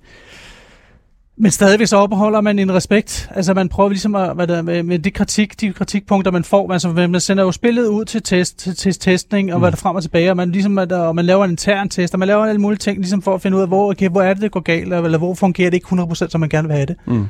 [1.36, 3.30] Men stadigvæk så opholder man en respekt.
[3.34, 6.72] Altså man prøver ligesom at, hvad der, med, med de kritik, de kritikpunkter man får,
[6.72, 9.62] altså man sender jo spillet ud til test, til, til testning, og Mm.
[9.62, 12.14] hvad der frem og tilbage, og man ligesom, at, og man laver en intern test,
[12.14, 14.22] og man laver alle mulige ting, ligesom for at finde ud af, hvor, okay, hvor
[14.22, 16.76] er det, det går galt, eller hvor fungerer det ikke 100%, som man gerne vil
[16.76, 16.96] have det.
[17.06, 17.26] Mm.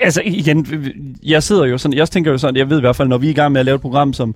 [0.00, 0.66] Altså igen,
[1.22, 3.26] jeg sidder jo sådan, jeg tænker jo sådan, jeg ved i hvert fald, når vi
[3.26, 4.34] er i gang med at lave et program, som,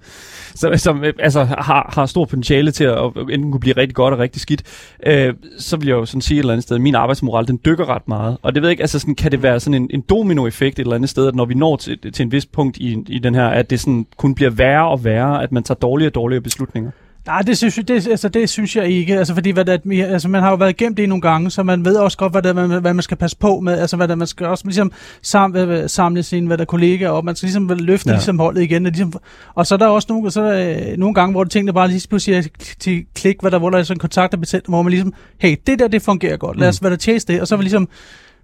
[0.55, 4.15] som, som altså, har, har stor potentiale til at, at enten kunne blive rigtig godt
[4.15, 4.63] og rigtig skidt,
[5.07, 7.61] øh, så vil jeg jo sådan sige et eller andet sted, at min arbejdsmoral, den
[7.65, 8.37] dykker ret meget.
[8.43, 10.83] Og det ved jeg ikke, altså sådan, kan det være sådan en, en dominoeffekt et
[10.83, 13.35] eller andet sted, at når vi når til, til en vis punkt i, i den
[13.35, 16.43] her, at det sådan kun bliver værre og værre, at man tager dårligere og dårligere
[16.43, 16.91] beslutninger?
[17.29, 19.19] Nej, det synes, jeg, det, altså, det synes jeg ikke.
[19.19, 21.85] Altså, fordi hvad det, altså, man har jo været igennem det nogle gange, så man
[21.85, 23.79] ved også godt, hvad, det, hvad, hvad man skal passe på med.
[23.79, 27.25] Altså, hvad det, man skal også ligesom sam, hvad, samle sine hvad der, kollegaer op.
[27.25, 28.15] Man skal ligesom løfte Ja.
[28.15, 28.87] ligesom holdet igen.
[28.87, 29.13] Og, ligesom,
[29.55, 31.73] og så er der også nogle, så er der, øh, nogle gange, hvor det tingene
[31.73, 34.39] bare lige pludselig siger til klik, hvad der, hvor der er sådan en kontakt er
[34.39, 36.59] betalt, hvor man ligesom, hey, det der, det fungerer godt.
[36.59, 36.85] Lad os Mm.
[36.85, 37.41] hvad der chase det.
[37.41, 37.89] Og så vil ligesom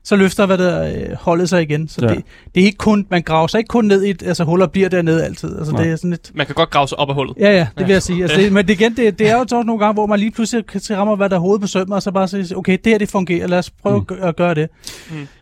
[0.05, 1.89] så løfter hvad der, øh, holdet sig igen.
[1.89, 2.09] Så Ja.
[2.15, 2.23] det,
[2.55, 4.89] det er ikke kun, man graver sig ikke kun ned i et, altså huller bliver
[4.89, 5.57] dernede altid.
[5.59, 5.83] Altså Nej.
[5.83, 7.37] det er sådan lidt, Man kan godt grave sig op af hullet.
[7.41, 8.23] ja ja, det vil jeg sige.
[8.23, 10.31] Altså, det, men det, igen, det, det er jo også nogle gange, hvor man lige
[10.31, 12.79] pludselig kan se rammer, hvad der er hovedet på sømmer, og så bare sige, okay,
[12.85, 14.17] det her det fungerer, lad os prøve Mm.
[14.17, 14.23] mm.
[14.23, 14.69] at gøre det.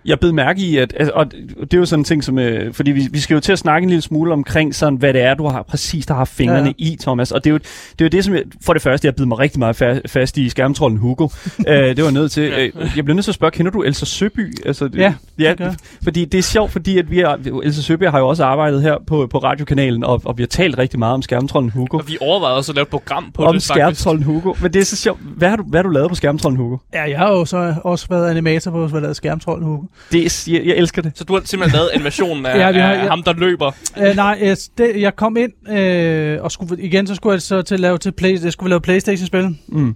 [0.05, 2.73] Jeg bed mærke i, at, altså, og det er jo sådan en ting, som, øh,
[2.75, 5.21] fordi vi, vi skal jo til at snakke en lille smule omkring, sådan, hvad det
[5.23, 7.33] er, du har præcis der har fingrene ja, Ja, i, Thomas.
[7.33, 7.59] Og det er, jo,
[7.99, 10.01] det er jo det, som jeg, for det første, jeg bed mig rigtig meget fa-
[10.09, 11.29] fast i skærmtrollen Hugo.
[11.69, 12.43] øh, det var nødt til.
[12.43, 14.52] Øh, jeg blev nødt til at spørge, kender du Elsa Søby?
[14.67, 18.05] Altså, det- Ja, ja det fordi det er sjovt, fordi at vi er, Elsa Søby
[18.05, 21.15] har jo også arbejdet her på, på radiokanalen, og, og vi har talt rigtig meget
[21.15, 21.97] om skærmtrollen Hugo.
[21.99, 23.75] Og vi overvejede også at lave et program på Om det, faktisk.
[23.75, 24.55] skærmtrollen Hugo.
[24.63, 25.21] Men det er så sjovt.
[25.37, 26.77] Hvad har du, hvad har du lavet på skærmtrollen Hugo?
[26.95, 29.83] Ja, jeg har jo så også været animator på, hvad der er skærmtrold Hugo.
[30.13, 31.13] Det er, jeg, jeg elsker det.
[31.15, 33.09] Så du har simpelthen lavet animationen af, Ja, ja, vi har- af ja.
[33.09, 33.71] ham, der løber.
[33.97, 37.63] Uh, nej, jeg, det, jeg kom ind, øh, og skulle, igen så skulle jeg så
[37.63, 39.57] til at lave, til play, jeg skulle lave Playstation-spil.
[39.69, 39.95] Mm.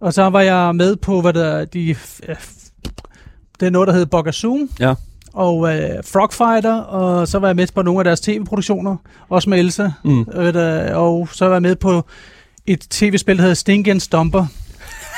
[0.00, 1.94] Og så var jeg med på, hvad der de...
[3.60, 4.70] Det er noget, der hedder Bogazoom.
[4.80, 4.94] Ja.
[5.32, 8.96] Og øh, Frogfighter, og så var jeg med på nogle af deres tv-produktioner,
[9.28, 9.88] også med Elsa.
[10.04, 10.20] Mm.
[10.20, 12.04] Øh, og så var jeg med på
[12.66, 14.46] et tv-spil, der hedder Stinky and Stomper.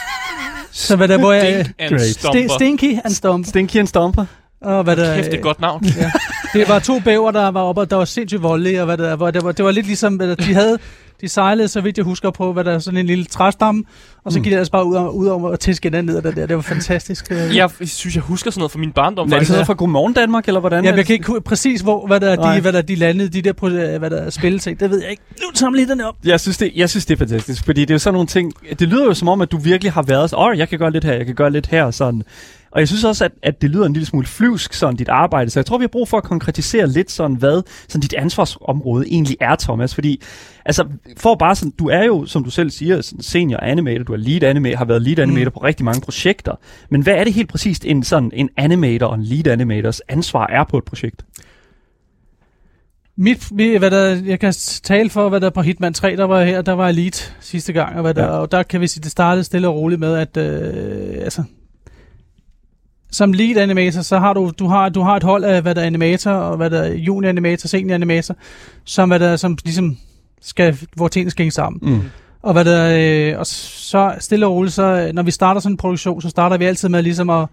[0.73, 1.65] så hvad der, hvor jeg...
[1.79, 1.99] Dink and.
[2.01, 2.41] Stomper.
[2.41, 3.49] Sti- Stinky and Stomper.
[3.49, 4.25] Stinky and Stomper.
[4.61, 5.85] Og hvad der, Kæft, det er et godt navn.
[5.97, 6.11] Ja.
[6.53, 9.17] Det var to bæver, der var oppe, og der var sindssygt voldelige, og hvad der,
[9.17, 10.79] hvor det, var, det var lidt ligesom, hvad der, de havde,
[11.21, 13.85] de sejlede, så vidt jeg husker på, hvad der er sådan en lille træstamme,
[14.25, 14.43] og så Mm.
[14.43, 16.47] gik de ellers bare ud, og, ud over og tæske hinanden ned af det der.
[16.47, 17.31] Det var fantastisk.
[17.55, 19.33] Jeg synes, jeg husker sådan noget fra min barndom.
[19.33, 20.85] Er det sådan noget fra Godmorgen Danmark, eller hvordan?
[20.85, 22.55] Ja, er jeg kan ikke præcis, hvor, hvad der, Nej.
[22.55, 24.81] de, hvad der, de landede, de der, på, øh, hvad der er spilleting.
[24.81, 25.23] Det ved jeg ikke.
[25.41, 26.15] Nu tager lige den op.
[26.25, 28.53] Jeg synes, det, jeg synes, det er fantastisk, fordi det er jo sådan nogle ting...
[28.79, 30.79] Det lyder jo som om, at du virkelig har været så, åh, oh, jeg kan
[30.79, 32.23] gøre lidt her, jeg kan gøre lidt her, sådan.
[32.71, 35.51] Og jeg synes også, at, at det lyder en lille smule flyvsk, sådan dit arbejde.
[35.51, 39.07] Så jeg tror, vi har brug for at konkretisere lidt sådan, hvad sådan dit ansvarsområde
[39.09, 39.95] egentlig er, Thomas.
[39.95, 40.23] Fordi,
[40.65, 40.85] altså,
[41.17, 44.17] for bare sådan, du er jo, som du selv siger, sådan senior animator, du er
[44.17, 45.55] lead animator, har været lead animator mm.
[45.55, 46.55] på rigtig mange projekter.
[46.91, 50.47] Men hvad er det helt præcist, en sådan en animator og en lead animators ansvar
[50.47, 51.25] er på et projekt?
[53.21, 54.53] Mit, mi- hvad der, jeg kan
[54.83, 57.97] tale for, hvad der på Hitman 3, der var her, der var Elite sidste gang,
[57.97, 58.31] og, hvad der, Ja.
[58.31, 61.43] og der kan vi sige, det startede stille og roligt med, at øh, altså,
[63.11, 65.81] som lead animator, så har du, du har, du har et hold af, hvad der
[65.81, 68.37] er animator, og hvad der er junior animator, senior animator,
[68.85, 69.97] som, hvad der, som ligesom
[70.41, 71.93] skal, hvor tingene skal hænge sammen.
[71.93, 72.01] Mm.
[72.43, 75.73] Og, hvad der, øh, og så stille og roligt, så øh, når vi starter sådan
[75.73, 77.47] en produktion, så starter vi altid med ligesom at,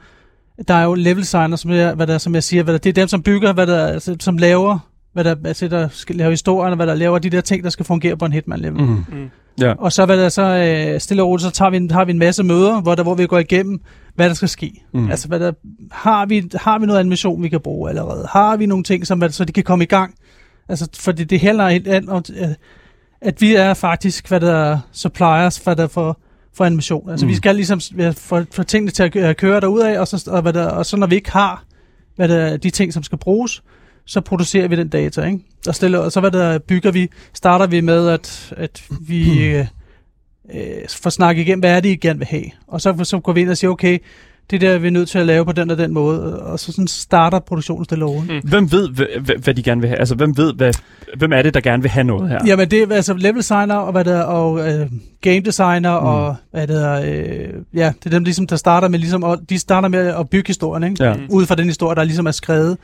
[0.67, 2.89] der er jo level designer, som jeg, hvad der, som jeg siger, hvad der, det
[2.89, 4.79] er dem, som bygger, hvad der, altså, som laver,
[5.13, 7.85] hvad der, altså, der skal lave historierne, hvad der laver de der ting, der skal
[7.85, 8.81] fungere på en Hitman-level.
[8.81, 9.05] Mm.
[9.11, 9.29] Mm.
[9.61, 9.73] Ja.
[9.77, 12.11] Og så, hvad der så øh, stille og roligt, så tager vi, en- har vi
[12.11, 13.81] en masse møder, hvor, der, hvor vi går igennem,
[14.15, 14.83] hvad der skal ske.
[14.93, 15.09] Mm.
[15.11, 15.51] Altså, hvad der,
[15.91, 18.27] har, vi, har vi noget animation, vi kan bruge allerede?
[18.31, 20.15] Har vi nogle ting, som, så de kan komme i gang?
[20.69, 22.47] Altså, fordi det handler helt om, øh,
[23.21, 26.19] at vi er faktisk, hvad der er suppliers hvad der for,
[26.53, 27.09] for animation.
[27.09, 27.29] Altså, Mm.
[27.29, 27.79] vi skal ligesom
[28.13, 30.85] få, få tingene til at kø- at køre derudad, og så, og, hvad der, og
[30.85, 31.63] så når vi ikke har
[32.15, 33.63] hvad der, er de ting, som skal bruges,
[34.05, 35.39] så producerer vi den data, ikke?
[35.67, 39.65] Og, stille, og så hvad der bygger vi, starter vi med, at, at vi øh,
[40.55, 42.43] øh, får snakket igennem, hvad er det, I gerne vil have.
[42.67, 43.97] Og så, så går vi ind og siger, okay,
[44.51, 46.71] det der er vi nødt til at lave på den og den måde, og så
[46.71, 48.43] sådan starter produktionen stille roligt.
[48.43, 48.49] Mm.
[48.49, 49.99] Hvem ved, hvad, hvad- hvad de gerne vil have?
[49.99, 50.73] Altså, hvem ved, hvad,
[51.17, 52.35] hvem er det, der gerne vil have noget her?
[52.35, 52.45] Ja.
[52.47, 54.87] Jamen det er altså level designer og hvad der og øh,
[55.21, 56.05] game designer Mm.
[56.05, 59.49] og hvad det er, øh, ja, det er dem ligesom der starter med ligesom og
[59.49, 61.03] de starter med at bygge historien, ikke?
[61.03, 61.15] Ja.
[61.29, 62.77] Ud fra den historie der ligesom er skrevet.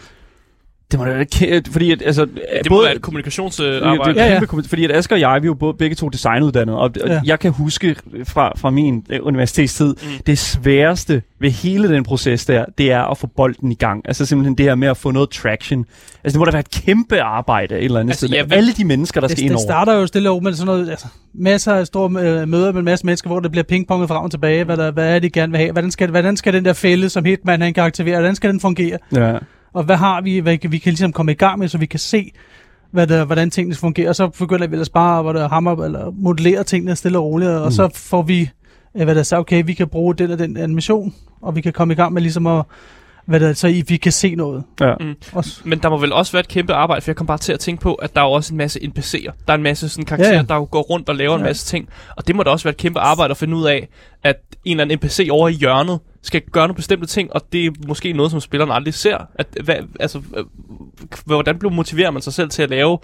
[0.92, 2.26] Det må da være kæ- fordi at, altså,
[2.64, 4.14] Det må være et kommunikationsarbejde.
[4.14, 4.40] det er Ja, ja.
[4.70, 7.22] fordi at Asger og jeg, vi er jo både, begge to designuddannede, og, og Ja.
[7.26, 7.96] jeg kan huske
[8.28, 10.24] fra, fra min øh, universitetstid, Mm.
[10.28, 14.02] det sværeste ved hele den proces der, det er at få bolden i gang.
[14.06, 15.86] Altså simpelthen det her med at få noget traction.
[16.24, 18.38] Altså det må da være et kæmpe arbejde et eller andet Altså, sted.
[18.38, 19.64] ja, Alle de mennesker, der Det, skal ind det over.
[19.64, 22.10] starter jo stille og roligt med sådan noget, altså, masser af store
[22.42, 24.92] øh, møder med en masse mennesker, hvor det bliver pingponget frem og tilbage, hvad, der,
[24.92, 27.26] hvad er det, de gerne vil have, hvordan skal, hvordan skal den der fælde, som
[27.26, 29.34] Hitman han kan aktivere, hvordan skal den fungere, Ja.
[29.74, 32.00] Og hvad har vi, hvad vi kan ligesom komme i gang med, så vi kan
[32.00, 32.32] se,
[32.92, 36.12] hvad der, hvordan tingene fungerer, og så begynder vi ellers bare at der, hammer, eller
[36.16, 37.72] modellere tingene stille og roligt, og Mm.
[37.72, 38.50] så får vi,
[38.98, 41.74] øh, hvad der så, okay, vi kan bruge den og den animation, og vi kan
[41.74, 42.64] komme i gang med ligesom at,
[43.26, 44.64] hvad der, så I- vi kan se noget.
[44.80, 44.94] Ja.
[45.00, 45.14] Mm.
[45.34, 45.62] Også.
[45.66, 47.60] Men der må vel også være et kæmpe arbejde, for jeg kom bare til at
[47.60, 49.32] tænke på, at der er jo også en masse NPC'er.
[49.48, 51.38] Der er en masse sådan karakterer, ja, Ja, der jo går rundt og laver ja.
[51.38, 51.90] en masse ting.
[52.18, 53.88] Og det må da også være et kæmpe arbejde at finde ud af,
[54.24, 57.66] at en eller anden NPC over i hjørnet skal gøre nogle bestemte ting, og det
[57.66, 59.18] er måske noget, som spilleren aldrig ser.
[59.36, 60.44] At, hvad, altså, øh,
[61.26, 62.98] hvordan bliver motiverer man sig selv til at lave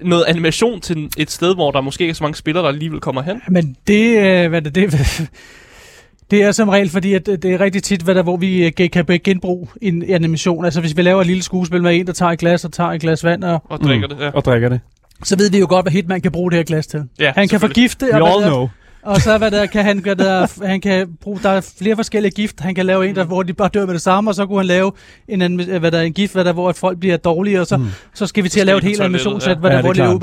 [0.00, 3.00] noget animation til et sted, hvor der måske ikke er så mange spillere, der alligevel
[3.00, 3.42] kommer hen?
[3.48, 4.90] Men det, øh, hvad det, det,
[6.30, 8.72] det er som regel, fordi at det er rigtig tit, hvad der, hvor vi øh,
[8.92, 10.64] kan genbruge en animation.
[10.64, 12.90] Altså hvis vi laver et lille skuespil med en, der tager et glas og tager
[12.90, 14.16] et glas vand, og, Og drikker mm.
[14.16, 14.30] det, ja.
[14.30, 14.80] Og drikker det.
[15.22, 17.02] så ved vi jo godt, hvad Hitman kan bruge det her glas til.
[17.20, 18.68] ja Han kan forgifte, We og, all know.
[19.02, 22.32] Og så hvad der, kan han, hvad der, han kan bruge, der er flere forskellige
[22.32, 22.60] gift.
[22.60, 24.58] Han kan lave en, der, hvor de bare dør med det samme, og så kunne
[24.58, 24.92] han lave
[25.28, 27.76] en, anden, hvad der, en gift, hvad der, hvor at folk bliver dårlige, og så,
[27.76, 27.86] mm.
[28.14, 29.54] så skal vi til at lave et helt animationssæt, ja.
[29.58, 30.14] hvad Ja, der, det er hvor de er klart.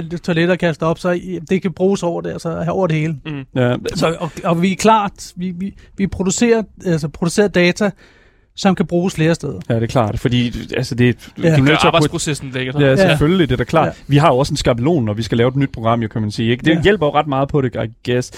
[0.00, 2.86] ude på toilet- og kaster op, så i- det kan bruges over det, altså over
[2.86, 3.16] det hele.
[3.26, 3.44] Mm.
[3.56, 7.90] Ja, Så, og, og vi er klart, vi, vi, vi producerer, altså producerer data,
[8.56, 9.60] som kan bruges flere steder.
[9.68, 11.12] ja, det er klart, fordi altså, det, Ja.
[11.42, 12.74] du er Gør nødt til at putte arbejdsprocessen lækkert.
[12.74, 12.96] Ja, Ja.
[12.96, 13.86] selvfølgelig, det er da klart.
[13.86, 13.92] Ja.
[14.06, 16.20] Vi har jo også en skabelon, når vi skal lave et nyt program, jo, kan
[16.22, 16.50] man sige.
[16.50, 16.64] Ikke?
[16.64, 16.82] Det Ja.
[16.82, 18.30] hjælper jo ret meget på det, I guess.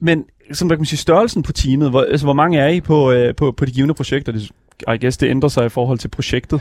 [0.00, 2.80] Men som der kan man sige, størrelsen på teamet, hvor, altså, hvor mange er I
[2.80, 4.32] på, øh, på, på de givende projekter?
[4.32, 4.50] Det,
[4.94, 6.60] I guess, det ændrer sig i forhold til projektet.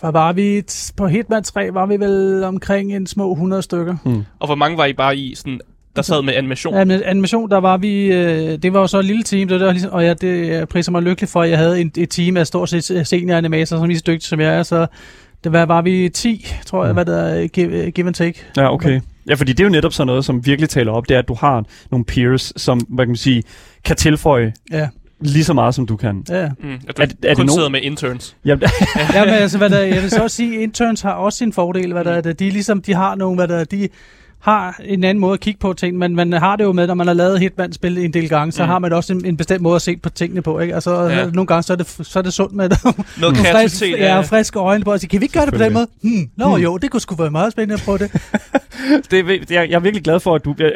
[0.00, 0.62] Hvad var vi?
[0.96, 3.96] På Hitman 3 var vi vel omkring en små 100 stykker.
[4.04, 4.22] Hmm.
[4.38, 5.60] Og hvor mange var I bare i, sådan,
[5.96, 6.74] der sad med animation?
[6.74, 9.60] Ja, men animation, der var vi, øh, det var jo så et lille team, det
[9.60, 12.10] var ligesom, og ja, det jeg priser mig lykkelig for, at jeg havde en, et
[12.10, 14.86] team af stort set senior animatorer, som er lige så dygtige som jeg er, så
[15.44, 16.96] det var, var vi 10, tror jeg, Mm.
[16.96, 18.42] hvad der er give, give and take.
[18.56, 19.00] Ja, okay.
[19.28, 21.28] Ja, fordi det er jo netop sådan noget, som virkelig taler op, det er, at
[21.28, 23.42] du har nogle peers, som, hvad kan man sige,
[23.84, 24.88] kan tilføje Ja,
[25.20, 26.24] lige så meget, som du kan.
[26.28, 26.48] ja.
[26.60, 26.72] Mm.
[26.88, 28.36] At du Er det- er det kun nogen- sidder med interns.
[28.44, 28.56] Ja,
[29.14, 31.92] ja, men altså, hvad der, jeg vil så også sige, interns har også sin fordel,
[31.92, 33.88] hvad der, er, de er ligesom, de har nogle, hvad der, de
[34.42, 36.94] har en anden måde at kigge på ting, men man har det jo med, når
[36.94, 38.66] man har lavet Hitman-spil en del gange, så Mm.
[38.66, 38.70] mm.
[38.70, 40.74] har man også en, en bestemt måde at se på tingene på, ikke?
[40.74, 41.18] Altså, Ja.
[41.18, 41.26] ja.
[41.30, 43.98] nogle gange, så er det, så er det sundt med Noget nogle friske, kreativitet.
[44.00, 45.86] ja, friske øjne på at sige, kan vi ikke gøre det på den måde?
[46.02, 46.62] Hmm, nå Hmm.
[46.62, 48.12] jo, det kunne sgu være meget spændende at prøve det.
[49.10, 50.70] det er, vir- jeg, jeg er virkelig glad for, at du øh,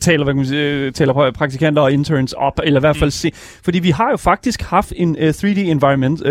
[0.00, 2.96] taler, hvad kan man sige, øh, taler på praktikanter og interns op, eller i hvert
[2.96, 3.10] fald Mm.
[3.10, 3.30] se,
[3.64, 6.28] fordi vi har jo faktisk haft en uh, 3D environment, uh,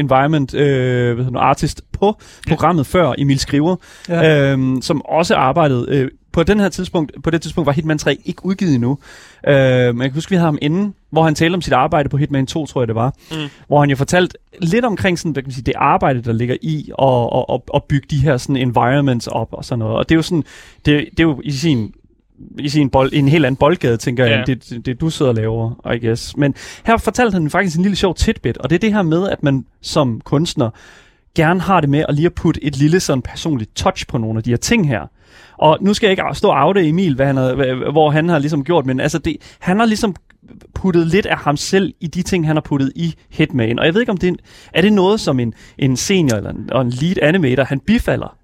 [0.00, 0.68] environment uh, hvad
[1.16, 2.06] hedder det, artist på
[2.46, 2.50] Ja.
[2.54, 3.76] programmet før, Emil Skriver,
[4.08, 4.20] Ja.
[4.20, 4.52] ja.
[4.52, 8.18] øhm, som også arbejdede uh, på den her tidspunkt, på det tidspunkt var Hitman 3
[8.24, 8.90] ikke udgivet endnu.
[8.90, 8.98] Uh,
[9.44, 12.16] men jeg kan huske, vi havde ham inden, hvor han talte om sit arbejde på
[12.16, 13.14] Hitman 2, tror jeg det var.
[13.30, 13.36] Mm.
[13.66, 16.56] Hvor han jo fortalt lidt omkring sådan, hvad kan man sige, det arbejde, der ligger
[16.62, 19.96] i at, at, at, at bygge de her sådan environments op og sådan noget.
[19.96, 20.44] Og det er jo sådan,
[20.84, 21.94] det, det er jo i sin
[22.58, 24.38] i sin bold, en helt anden boldgade, tænker jeg, Ja.
[24.38, 26.36] end det, det, det, du sidder og laver, I guess.
[26.36, 26.54] Men
[26.86, 29.42] her fortalte han faktisk en lille sjov tidbit, og det er det her med, at
[29.42, 30.70] man som kunstner
[31.34, 34.36] gerne har det med at lige at putte et lille sådan personligt touch på nogle
[34.38, 35.00] af de her ting her.
[35.58, 38.38] Og nu skal jeg ikke stå og afde Emil, hvad han har, hvor han har
[38.38, 40.14] ligesom gjort, men altså det, han har ligesom
[40.74, 43.78] puttet lidt af ham selv i de ting, han har puttet i Hitman.
[43.78, 44.38] Og jeg ved ikke, om det er, en,
[44.74, 48.37] er det noget, som en, en senior eller en, og en lead animator, han bifalder?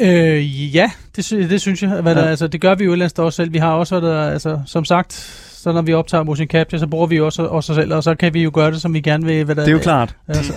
[0.00, 1.90] Øh, ja, det, det synes jeg.
[1.90, 2.28] Hvad der, Ja.
[2.30, 3.52] altså, det gør vi jo et eller andet sted også selv.
[3.52, 5.12] Vi har også, hvad der, altså, som sagt,
[5.52, 8.14] så når vi optager motion capture, så bruger vi jo også os selv, og så
[8.14, 9.44] kan vi jo gøre det, som vi gerne vil.
[9.44, 10.16] Hvad der, Det er jo klart.
[10.28, 10.52] Altså,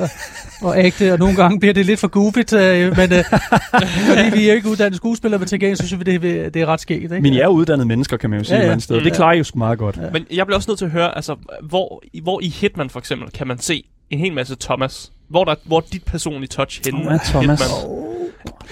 [0.62, 3.24] og ægte, og nogle gange bliver det lidt for goofy, øh, men øh,
[4.08, 6.62] fordi vi er ikke uddannet skuespillere, men til gengæld så synes vi, det er, det
[6.62, 7.04] er ret skægt.
[7.04, 7.22] Ikke?
[7.22, 8.98] Men I er jo uddannede mennesker, kan man jo sige Ja, ja, et sted.
[8.98, 9.04] Mm.
[9.04, 9.98] Det klarer I jo sgu meget godt.
[9.98, 10.10] Ja.
[10.14, 11.36] Men jeg bliver også nødt til at høre, altså,
[11.70, 15.12] hvor, i- hvor i Hitman for eksempel kan man se en hel masse Thomas?
[15.32, 17.00] Hvor, der, hvor dit personlige touch henne?
[17.04, 17.62] Thomas, Thomas.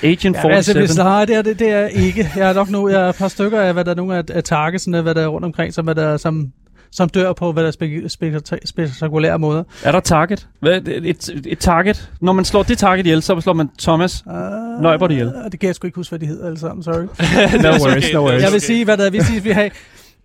[0.03, 0.85] Agent Ja, altså, 47.
[0.87, 2.29] hvis nej, det er, det, det er ikke.
[2.35, 4.23] Jeg er nok nu, jeg er et par stykker af, hvad der er nogle af,
[4.29, 6.51] af targetsene, hvad der er rundt omkring, som, hvad der, er- som,
[6.91, 9.63] som dør på, hvad der er spe, spe, spektakulære måder.
[9.83, 10.47] Er der target?
[10.59, 12.09] Hvad, et, et, et target?
[12.21, 14.23] Når man slår det target ihjel, så slår man Thomas.
[14.25, 15.31] Uh, Nøjbert ihjel.
[15.51, 17.03] Det kan jeg sgu ikke huske, hvad de hedder alle sammen, sorry.
[17.63, 18.43] No worries, no worries.
[18.43, 19.69] Jeg vil sige, hvad der vi siger, vi har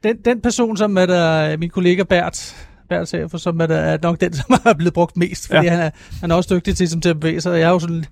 [0.05, 2.57] den, den person, som er der, min kollega Bert,
[2.89, 5.71] Bert Sager, som er, er nok den, som er blevet brugt mest, fordi Ja.
[5.71, 7.53] han, er, han er også dygtig til, som til at bevæge sig.
[7.53, 8.05] Jeg er jo sådan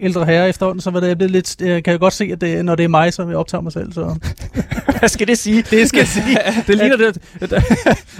[0.00, 2.64] ældre herre efterhånden, så der, jeg, blevet lidt, jeg kan jo godt se, at det,
[2.64, 3.92] når det er mig, som jeg optager mig selv.
[3.92, 4.16] Så.
[4.98, 5.62] Hvad skal det sige?
[5.70, 6.38] Det skal sige.
[6.66, 7.18] Det ligner det.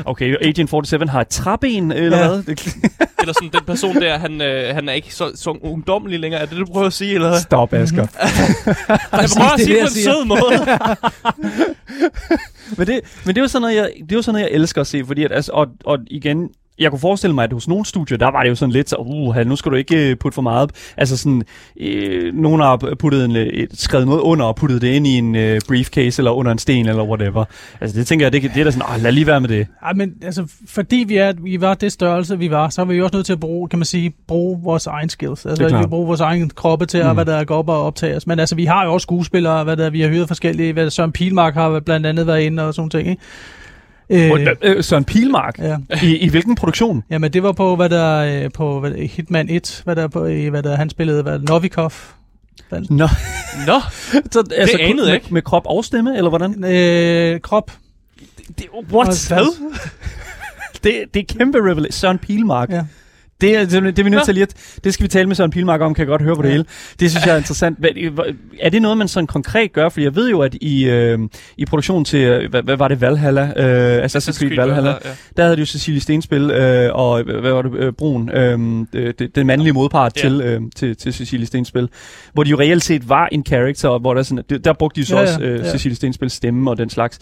[0.04, 2.28] Okay, Agent 47 har et træben, eller Ja.
[2.28, 2.42] hvad?
[2.42, 2.74] Det-
[3.20, 6.40] Eller sådan, den person der, han, øh, han er ikke så, så ungdommelig længere.
[6.40, 7.14] Er det det, du prøver at sige?
[7.14, 7.28] Eller?
[7.28, 7.40] hvad?
[7.40, 8.06] Stop, Asger.
[8.20, 10.12] Jeg prøver at det, sige jeg det på en siger.
[10.12, 10.78] sød måde.
[12.78, 14.54] Men, det, men det er jo sådan noget, jeg, det er jo sådan noget, jeg
[14.60, 16.48] elsker at se, fordi at, altså, og, og igen,
[16.80, 18.96] jeg kunne forestille mig, at hos nogle studier, der var det jo sådan lidt så,
[18.96, 20.70] uh, nu skal du ikke øh, putte for meget.
[20.96, 21.42] Altså sådan,
[21.80, 25.18] øh, nogen har puttet en, øh, et, skrevet noget under og puttet det ind i
[25.18, 27.44] en øh, briefcase eller under en sten eller whatever.
[27.80, 29.66] Altså det tænker jeg, det, det er da sådan, åh, lad lige være med det.
[29.82, 32.94] Ej, men altså, fordi vi, er, vi var det størrelse, vi var, så er vi
[32.94, 35.46] jo også nødt til at bruge, kan man sige, bruge vores egen skills.
[35.46, 37.14] Altså, vi bruge vores egen kroppe til at, Mm.
[37.14, 38.26] hvad der går op og optage os.
[38.26, 40.90] Men altså, vi har jo også skuespillere, hvad der, vi har hyret forskellige, hvad der,
[40.90, 43.22] Søren Pilmark har blandt andet været inde og sådan ting, ikke?
[44.10, 45.76] Øh, Øh, Søren Pilmark, ja.
[46.02, 47.04] i, i hvilken produktion?
[47.10, 50.46] Jamen, det var på, hvad der, øh, på hvad, Hitman 1, hvad der, på, i,
[50.48, 51.92] hvad der, han spillede, hvad, Novikov.
[52.70, 53.08] Nå,
[53.66, 53.80] Nå,
[54.32, 55.34] så, altså, anede med, jeg ikke.
[55.34, 56.64] Med krop og stemme, eller hvordan?
[56.64, 57.72] Øh, krop.
[58.58, 59.32] Det, what?
[59.32, 59.46] Og-
[60.84, 61.92] det, det er kæmpe revelation.
[61.92, 62.70] Søren Pilmark.
[62.70, 62.82] Ja.
[63.40, 65.36] Det er, det, er- det vi nødt til lige at, det skal vi tale med
[65.36, 66.64] Søren Pilmark om, kan jeg godt høre på det hele.
[67.00, 67.78] Det synes jeg er interessant.
[68.60, 69.88] Er det noget, man sådan konkret gør?
[69.88, 71.18] For jeg ved jo, at i, øh,
[71.56, 73.42] i produktionen til, øh, hvad, hvad var det, Valhalla?
[73.56, 74.90] Øh, Assassin's Creed Valhalla.
[74.90, 74.96] ja.
[75.36, 78.58] Der havde de jo Cecilie Stenspil øh, og, øh, hvad var det, øh, Brun, øh,
[78.92, 80.20] det, den mandlige modpart Ja.
[80.28, 81.88] til, øh, til, til Cecilie Stenspil.
[82.32, 85.06] Hvor de jo reelt set var en character, og hvor der, sådan, der, brugte de
[85.06, 85.70] så Ja, ja, ja, også øh, ja.
[85.70, 87.18] Cecilie Stenspils stemme og den slags.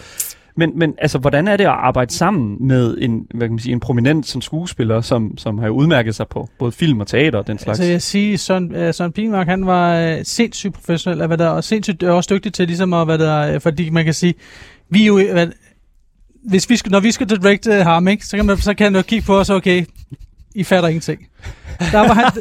[0.59, 3.73] Men, men altså, hvordan er det at arbejde sammen med en, hvad kan man sige,
[3.73, 7.47] en prominent som skuespiller, som, som har udmærket sig på både film og teater og
[7.47, 7.81] den slags?
[7.81, 11.65] Altså jeg siger, Søren, øh, Søren Pilmark, han var øh, sindssygt professionel, hvad der, og
[11.65, 14.35] sindssygt øh, også dygtig til ligesom at, hvad der, øh, fordi man kan sige,
[14.91, 15.47] vi er jo, hvad,
[16.49, 18.97] hvis vi skal, når vi skal directe ham, ikke, så kan, man, så kan han
[18.97, 19.85] jo kigge på os, okay,
[20.59, 21.27] i fatter ingenting.
[21.93, 22.33] Der var han,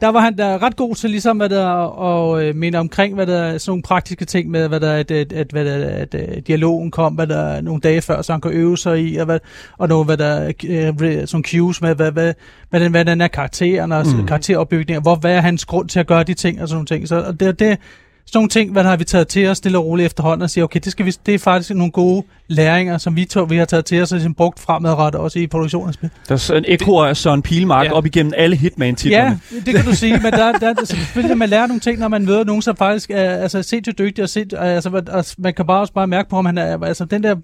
[0.00, 3.26] der var han der ret god til ligesom hvad der, og øh, minde omkring, hvad
[3.26, 6.46] der sådan nogle praktiske ting med, hvad der, at, at, at, hvad der, at, at
[6.46, 9.38] dialogen kom, hvad der nogle dage før, så han kunne øve sig i, og, hvad,
[9.78, 12.34] og nogle, hvad der, øh, sådan cues med, hvad, hvad,
[12.70, 14.26] hvad, den, hvad den er karakteren og mm.
[14.26, 17.08] karakteropbygning, hvor, hvad er hans grund til at gøre de ting og sådan nogle ting.
[17.08, 17.78] Så og det, det,
[18.26, 20.50] sådan nogle ting, hvad der har vi taget til os stille og roligt efterhånden og
[20.50, 23.56] siger, okay, det, skal vi, det er faktisk nogle gode læringer, som vi, to, vi
[23.56, 26.10] har taget til os og ligesom brugt fremadrettet også i produktionen af spil.
[26.28, 27.90] Der er sådan en ekko af Søren Pilmark Ja.
[27.90, 27.96] ja.
[27.96, 29.40] op igennem alle Hitman-titlerne.
[29.52, 32.08] Ja, det kan du sige, men der, der, der selvfølgelig, man lærer nogle ting, når
[32.08, 35.66] man møder nogen, som faktisk er altså, sindssygt dygtig, og, sind, altså, og man kan
[35.66, 37.36] bare også bare mærke på, om han er, altså den der,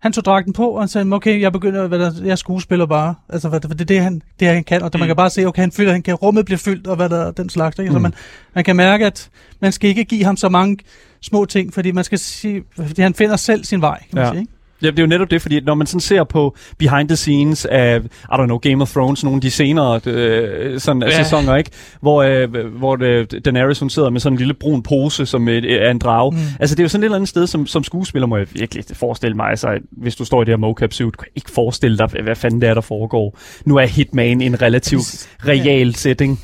[0.00, 3.48] han tog dragten på, og sagde, okay, jeg begynder, hvad der, jeg skuespiller bare, altså,
[3.48, 4.98] hvad, det er det, han, det, han kan, og mm.
[4.98, 7.30] man kan bare se, okay, han føler, han kan, rummet bliver fyldt, og hvad der,
[7.30, 7.90] den slags, ikke?
[7.90, 7.94] Mm.
[7.94, 8.14] Så man,
[8.54, 10.78] man kan mærke, at man skal ikke give ham så mange
[11.22, 14.30] små ting, fordi man skal sige, fordi han finder selv sin vej, kan man Ja.
[14.30, 14.52] sige, ikke?
[14.82, 17.64] Ja, det er jo netop det, fordi når man sådan ser på behind the scenes
[17.64, 21.08] af, I don't know, Game of Thrones, nogle af de senere øh, sådan, Ja.
[21.08, 21.22] ja.
[21.22, 21.70] sæsoner, ikke?
[22.00, 25.64] Hvor, øh, hvor øh, Daenerys, hun sidder med sådan en lille brun pose, som et,
[25.64, 26.30] øh, er en drage.
[26.30, 26.38] Mm.
[26.60, 28.84] Altså, det er jo sådan et eller andet sted, som, som skuespiller må jeg virkelig
[28.92, 29.50] forestille mig.
[29.50, 32.60] Altså, hvis du står i det her mocap suit, kan ikke forestille dig, hvad fanden
[32.60, 33.38] det er, der foregår.
[33.64, 36.40] Nu er Hitman en relativt real setting.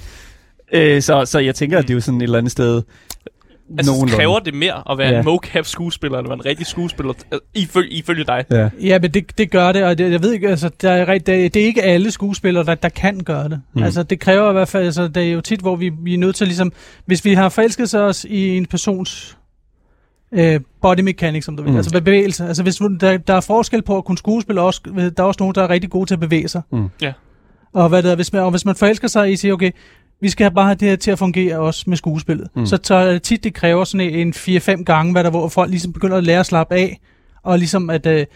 [0.72, 2.83] Øh, så, så jeg tænker, at det er jo sådan et eller andet sted...
[3.79, 4.14] Altså, nogenlunde.
[4.16, 5.18] kræver det mere at være Ja.
[5.18, 8.44] en mocap-skuespiller, end at være en rigtig skuespiller, øh, ifølge, ifølge dig?
[8.50, 8.68] Ja.
[8.81, 11.26] Ja, men det, det gør det, og det, jeg ved ikke, altså, der er, det,
[11.55, 13.61] det er ikke alle skuespillere, der, der kan gøre det.
[13.74, 13.83] Mm.
[13.83, 16.18] Altså, det kræver i hvert fald, altså, det er jo tit, hvor vi, vi er
[16.18, 16.72] nødt til ligesom,
[17.07, 19.37] hvis vi har forelsket sig os i en persons
[20.33, 21.76] øh, body mechanics, som du vil, Mm.
[21.76, 22.46] altså bevægelse.
[22.46, 24.81] Altså, hvis du- der, der er forskel på at kunne skuespille, også,
[25.16, 26.62] der er også nogen, der er rigtig gode til at bevæge sig.
[26.72, 26.88] Mm.
[27.02, 27.12] Ja.
[27.72, 29.70] Og, hvad der, hvis man, og hvis man forelsker sig i, siger, okay,
[30.20, 32.48] vi skal bare have det her til at fungere også med skuespillet.
[32.57, 32.66] Mm.
[32.66, 35.70] Så, så er det tit, det kræver sådan en 4-5 gange, hvad der, hvor folk
[35.70, 37.00] ligesom begynder at lære at slappe af,
[37.42, 38.26] og ligesom at, øh,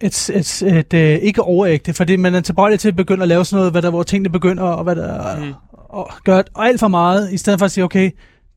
[0.00, 3.44] et, et, et, et, ikke overægte, fordi man er tilbøjelig til at begynde at lave
[3.44, 5.52] sådan noget, hvad der, hvor tingene begynder og, hvad der, Mm.
[5.72, 8.10] og gøre alt for meget, i stedet for at sige, okay,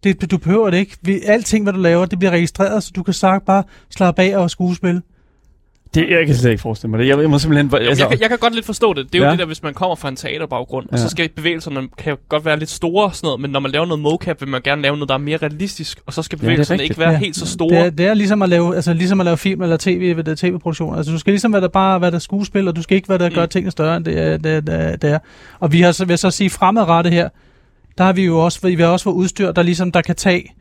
[0.04, 0.98] det, du behøver det ikke.
[1.02, 4.38] Vi, alting, hvad du laver, det bliver registreret, så du kan sagt bare slappe af
[4.38, 5.02] og skuespille.
[5.94, 7.08] Det, jeg kan slet ikke forestille mig det.
[7.08, 7.66] Jeg, jeg må simpelthen...
[7.74, 9.06] Altså, Altså, jeg, kan, jeg kan godt lidt forstå det.
[9.14, 9.32] Det er jo Ja.
[9.32, 11.04] det der, hvis man kommer fra en teaterbaggrund, og Ja.
[11.04, 13.72] så skal bevægelserne kan jo godt være lidt store og sådan noget, men når man
[13.72, 16.38] laver noget mocap, vil man gerne lave noget, der er mere realistisk, og så skal
[16.38, 16.92] er bevægelserne rigtigt.
[16.92, 17.18] ikke være Ja.
[17.18, 17.70] helt så store.
[17.70, 20.24] Det er, det er ligesom at lave, altså ligesom at lave film eller tv, ved
[20.24, 20.98] det tv-produktion.
[20.98, 23.18] Altså du skal ligesom være der bare være der skuespil, og du skal ikke være
[23.18, 23.36] der Mm.
[23.36, 25.20] gør tingene større end det, er- det, er- det, er- det er.
[25.60, 27.30] Og vi har så, vil jeg så sige fremadrettet her,
[27.98, 30.54] der har vi jo også, vi har også fået udstyr, der ligesom der kan tage,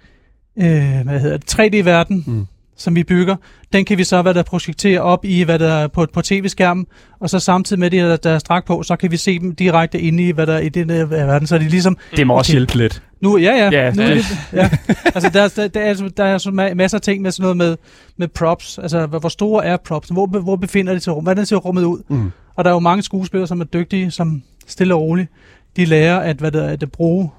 [0.58, 0.64] øh,
[1.04, 2.46] hvad hedder det, 3D-verden, Mm.
[2.76, 3.36] Som vi bygger.
[3.72, 6.86] Den kan vi så, hvad der projekterer op i, hvad der er på, på tv-skærmen,
[7.20, 9.54] og så samtidig med det, der, der er strak på, så kan vi se dem
[9.54, 11.46] direkte inde i, hvad der er i den der verden.
[11.46, 12.58] Så er det ligesom, det må også Okay.
[12.58, 13.02] hjælpe lidt.
[13.20, 13.70] nu, ja, ja.
[13.84, 14.24] Ja, nu, det- det.
[14.52, 14.70] ja.
[15.04, 17.56] Altså, der, der, der, er, der er så ma- masser af ting med sådan noget
[17.56, 17.76] med,
[18.16, 18.78] med props.
[18.78, 20.08] Altså, hvor store er props?
[20.08, 21.22] Hvor, hvor befinder det sig rum?
[21.24, 22.02] Hvordan ser rummet ud?
[22.08, 22.30] Mm.
[22.56, 25.28] Og der er jo mange skuespillere, som er dygtige, som stille og roligt,
[25.76, 27.30] de lærer at, hvad der, at bruge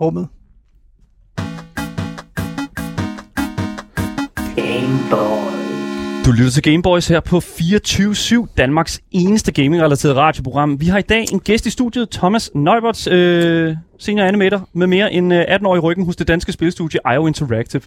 [0.00, 0.28] rummet.
[6.26, 10.80] Du lytter til Gameboys her på 24-7, Danmarks eneste gaming-relateret radioprogram.
[10.80, 15.12] Vi har i dag en gæst i studiet, Thomas Neubert, øh, senior animator med mere
[15.12, 17.82] end øh, 18 år i ryggen hos det danske spilstudie IO Interactive.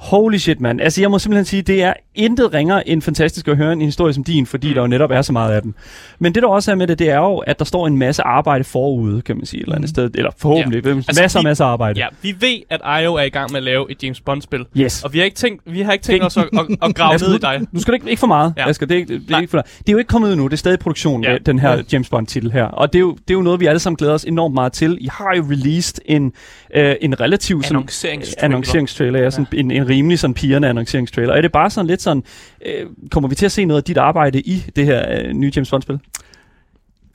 [0.00, 0.80] Holy shit, mand.
[0.80, 4.12] Altså, jeg må simpelthen sige, det er intet ringer end fantastisk at høre en historie
[4.12, 4.74] som din, fordi mm.
[4.74, 5.74] der jo netop er så meget af den.
[6.18, 8.22] Men det, der også er med det, det er jo, at der står en masse
[8.22, 9.94] arbejde forude, kan man sige, et eller andet Mm.
[9.94, 10.10] sted.
[10.14, 10.84] Eller forhåbentlig.
[10.86, 10.90] Ja.
[10.94, 12.00] Altså, masser og masser af arbejde.
[12.00, 14.64] Ja, vi ved, at IO er i gang med at lave et James Bond-spil.
[14.76, 15.02] Yes.
[15.04, 17.28] Og vi har ikke tænkt, vi har ikke tænkt os at, at, at grave Asger,
[17.28, 17.60] ned i dig.
[17.72, 18.68] Nu skal det ikke, ikke for meget, Ja.
[18.68, 18.86] Asger.
[18.86, 20.44] Det er, ikke, det, er ikke for, det er jo ikke kommet ud nu.
[20.44, 21.32] Det er stadig i produktion, Ja.
[21.32, 21.38] ja.
[21.46, 21.82] den her Ja.
[21.92, 22.64] James Bond-titel her.
[22.64, 24.72] Og det er, jo, det er jo noget, vi alle sammen glæder os enormt meget
[24.72, 24.98] til.
[25.00, 26.32] I har jo released en,
[26.74, 28.44] øh, en relativ Annonceringstrailer.
[28.44, 29.20] annonceringstrailer.
[29.22, 31.34] Ja, sådan, en, en rimelig sådan pigerne annonceringstrailer.
[31.34, 32.22] Er det bare sådan lidt sådan,
[32.66, 35.52] øh, kommer vi til at se noget af dit arbejde i det her øh, nye
[35.56, 35.98] James Bond-spil?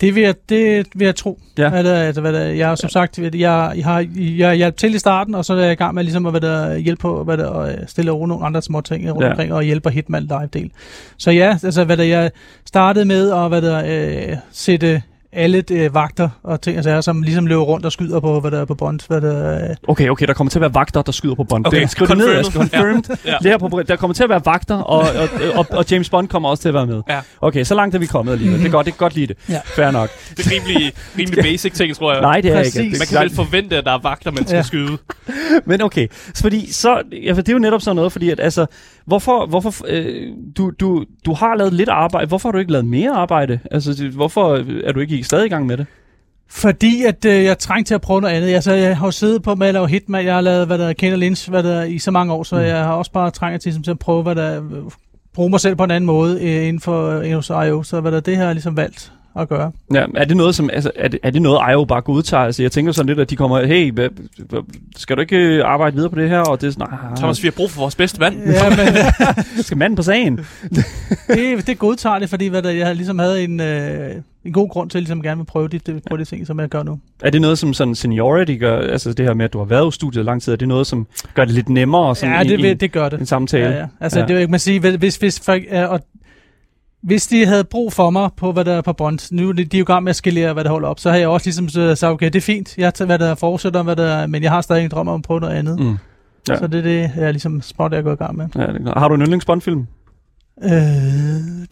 [0.01, 1.39] Det vil jeg, det vil jeg tro.
[1.57, 1.69] Ja.
[1.69, 4.95] Hvad der, altså, hvad der, jeg har som sagt, jeg, jeg har jeg hjalp til
[4.95, 7.23] i starten, og så er jeg i gang med ligesom at hvad der, hjælpe på,
[7.23, 9.25] hvad der, og øh, stille over nogle andre små ting rundt Ja.
[9.25, 9.31] ja.
[9.31, 10.71] omkring, og hjælpe Hitman live-del.
[11.17, 12.31] Så ja, altså hvad der, jeg
[12.65, 13.83] startede med at hvad der,
[14.31, 15.01] øh, sætte
[15.35, 18.51] alle de, vagter og ting og sager, som ligesom løber rundt og skyder på, hvad
[18.51, 18.99] der er på Bond.
[19.07, 21.65] Hvad der, er- Okay, okay, der kommer til at være vagter, der skyder på Bond.
[21.67, 23.03] Okay, det, skriv det ned, jeg skal confirmed.
[23.25, 23.31] Ja.
[23.43, 26.27] Det her på, der kommer til at være vagter, og, og, og, og James Bond
[26.27, 27.01] kommer også til at være med.
[27.09, 27.19] Ja.
[27.41, 28.59] Okay, så langt er vi kommet alligevel.
[28.59, 29.37] Det er godt, det kan godt lide det.
[29.49, 29.59] Ja.
[29.65, 30.09] Fair nok.
[30.37, 32.21] Det er rimelig, rimelig basic ting, tror jeg.
[32.21, 32.75] Nej, det er Præcis.
[32.75, 32.91] ikke.
[32.91, 34.61] Det, Man kan vel forvente, at der er vagter, man skal Ja.
[34.63, 34.97] skyde.
[35.65, 38.39] Men okay, så fordi så, ja, for det er jo netop sådan noget, fordi at
[38.39, 38.65] altså,
[39.05, 40.27] hvorfor, hvorfor øh,
[40.57, 43.59] du, du, du har lavet lidt arbejde, hvorfor har du ikke lavet mere arbejde?
[43.71, 45.85] Altså, hvorfor er du ikke stadig i gang med det?
[46.49, 48.53] Fordi at øh, jeg trængte til at prøve noget andet.
[48.53, 50.25] Altså, jeg har jo siddet på med at lave Hitman.
[50.25, 52.43] Jeg har lavet, hvad der er Kender Lynch, hvad der er, i så mange år,
[52.43, 52.61] så mm.
[52.61, 54.83] jeg har også bare trængt til, til at prøve, hvad der er, øh,
[55.33, 57.83] bruge mig selv på en anden måde øh, inden for øh, hos IO.
[57.83, 59.71] Så hvad der, det jeg ligesom valgt at gøre.
[59.93, 62.43] Ja, er det noget, som, altså, er det, er det noget, IO bare godtager?
[62.43, 64.09] Altså, jeg tænker sådan lidt, at de kommer, hey, hvad,
[64.49, 64.59] hvad,
[64.95, 66.39] skal du ikke øh, arbejde videre på det her?
[66.39, 68.35] Og det er sådan, nej, Thomas, vi har brug for vores bedste mand.
[68.45, 68.87] Ja, men
[69.63, 70.37] skal manden på sagen?
[71.27, 74.09] det, det godtager det, fordi hvad der, jeg ligesom havde en, øh,
[74.45, 76.59] en god grund til, at ligesom gerne vil prøve de, de, prøve de ting, som
[76.59, 76.99] jeg gør nu.
[77.23, 79.91] Er det noget, som sådan seniority gør, altså det her med, at du har været
[79.93, 82.63] i studiet lang tid, er det noget, som gør det lidt nemmere sådan Ja, det,
[82.63, 83.19] vil, det gør det.
[83.19, 83.65] en samtale?
[83.65, 83.85] Ja, ja.
[83.99, 84.25] Altså, Ja.
[84.25, 85.99] det er jo ikke, man sige, hvis, hvis, folk, ja, og,
[87.05, 89.65] hvis de havde brug for mig på, hvad der er på Bond, nu er de,
[89.65, 91.27] de er jo i gang med at skalere, hvad der holder op, så har jeg
[91.27, 94.27] også ligesom sagt, okay, det er fint, jeg tager, hvad der fortsætter, hvad der, er,
[94.27, 95.79] men jeg har stadig en drøm om at prøve noget andet.
[95.79, 95.97] Mm.
[96.49, 96.57] Ja.
[96.57, 98.47] Så det er det, jeg ligesom småt er gået i gang med.
[98.55, 99.87] Ja, det er har du en yndlingsbond-film?
[100.63, 100.69] Øh,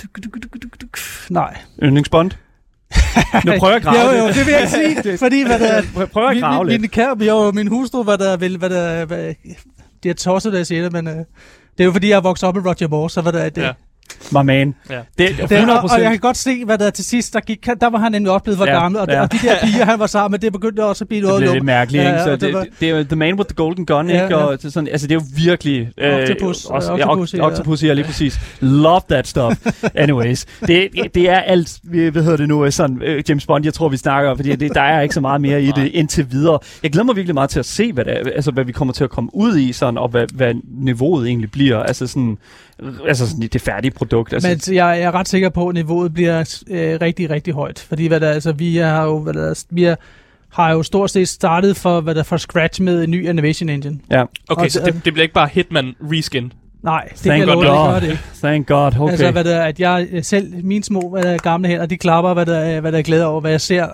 [0.04, 0.98] duk, duk, duk, duk, duk.
[1.30, 1.58] Nej.
[1.84, 2.32] Yndlingsbond?
[3.46, 5.68] nu prøver jeg at grave jo, jo, det vil jeg ikke sige, fordi hvad der
[5.68, 6.82] er, Prøv- Prøv at grave min, lidt.
[6.82, 9.34] min, kære, jo, min hustru, hvad der vil, hvad der, hvad,
[10.04, 11.26] det er tosset, da jeg siger det, men øh, det
[11.80, 13.62] er jo fordi, jeg er vokset op med Roger Moore, så hvad der er det.
[13.62, 13.72] Ja.
[14.32, 14.76] My man.
[14.90, 15.00] Ja.
[15.18, 17.40] Det er Det, 100 og, og jeg kan godt se, hvad der til sidst, der,
[17.40, 19.16] gik, der var han nemlig oplevet for Ja, ja, gammel, og, ja.
[19.16, 19.22] ja.
[19.22, 21.42] og de der piger, han var sammen med, det begyndte også at blive det noget
[21.42, 22.20] bliver lidt mærkeligt, Ja, ikke?
[22.20, 24.24] ja, Så det det, var- det, det, er The Man with the Golden Gun, Ja,
[24.24, 24.38] ikke?
[24.38, 24.44] ja.
[24.44, 25.90] Og det er sådan, altså, det er jo virkelig...
[26.22, 27.46] Octopus, også, øh, ja, Octopus, Oct- ja.
[27.46, 28.40] Octopus, ja, lige præcis.
[28.60, 29.56] Love that stuff.
[29.96, 33.74] Anyways, det, det er alt, vi- hvad hedder det nu, sådan, øh, James Bond, jeg
[33.74, 36.32] tror, vi snakker om, fordi det, der er ikke så meget mere i det indtil
[36.32, 36.60] videre.
[36.84, 38.94] Jeg glæder mig virkelig meget til at se, hvad, det er, altså, hvad vi kommer
[38.94, 41.80] til at komme ud i, sådan, og hvad, hvad niveauet egentlig bliver.
[41.84, 42.38] Altså sådan,
[43.08, 44.34] altså sådan det færdige produkt.
[44.34, 47.80] Altså, Men jeg, jeg er ret sikker på, at niveauet bliver øh, rigtig, rigtig højt.
[47.80, 49.96] Fordi hvad der, altså, vi har jo, hvad der, vi er,
[50.50, 54.00] har jo stort set startet for, hvad der, for scratch med en ny animation engine.
[54.12, 54.24] ja.
[54.50, 56.54] Okay, Og så det- det, bliver ikke bare Hitman reskin.
[56.84, 58.20] Nej, det Thank kan jeg love, det ikke.
[58.44, 59.12] Thank God, okay.
[59.12, 62.46] Altså, hvad der, at jeg selv, mine små hvad der, gamle hænder, de klapper, hvad
[62.46, 63.88] der, hvad der er glæder over, hvad jeg ser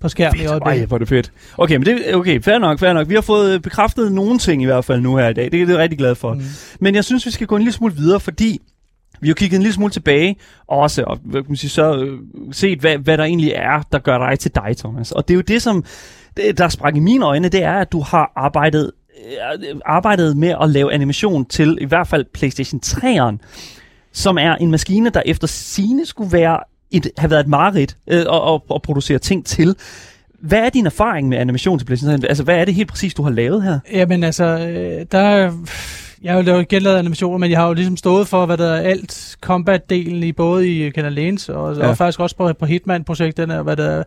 [0.00, 0.88] på skærmen i Ej, øjeblikket.
[0.88, 1.32] hvor er det fedt.
[1.58, 3.08] Okay, men det, okay, fair nok, fair nok.
[3.08, 5.52] Vi har fået øh, bekræftet nogle ting i hvert fald nu her i dag.
[5.52, 6.34] Det er jeg rigtig glad for.
[6.34, 6.42] Mm.
[6.80, 8.60] Men jeg synes, vi skal gå en lille smule videre, fordi
[9.20, 10.36] vi har kigget en lille smule tilbage,
[10.68, 12.18] og også og, kan man sige, så øh,
[12.52, 15.12] set, hvad, hvad der egentlig er, der gør dig til dig, Thomas.
[15.12, 15.84] Og det er jo det, som
[16.36, 18.90] det, der sprang i mine øjne, det er, at du har arbejdet,
[19.62, 23.36] øh, arbejdet med at lave animation til i hvert fald PlayStation 3'eren,
[24.12, 26.58] som er en maskine, der efter sine skulle være
[26.90, 29.76] et, have været et mareridt øh, at, at, at producere ting til.
[30.40, 32.28] Hvad er din erfaring med animation til PlayStation 3?
[32.28, 33.78] Altså, hvad er det helt præcis, du har lavet her?
[33.92, 35.52] Jamen altså, øh, der er-
[36.22, 38.56] jeg har jo lavet igen lavet animationer, men jeg har jo ligesom stået for, hvad
[38.56, 41.88] der er alt combat-delen i både i Canal Lanes og, Ja.
[41.88, 44.02] og faktisk også på, på Hitman-projekterne, hvad der er-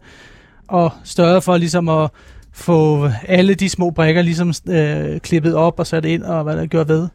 [0.67, 2.09] og størret for ligesom at
[2.54, 6.66] få alle de små brikker ligesom øh, klippet op og sat ind og hvad der
[6.66, 7.08] gør ved.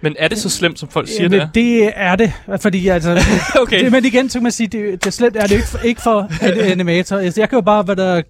[0.00, 3.10] Men er det så slemt, som folk siger, Jamen, det det er det, fordi altså,
[3.10, 3.20] er?
[3.62, 3.84] Okay.
[3.84, 6.02] det, men igen, så kan man sige, det, det slemt er det ikke for, ikke
[6.02, 7.16] for en animator.
[7.16, 8.22] Altså, jeg kan jo bare, hvad der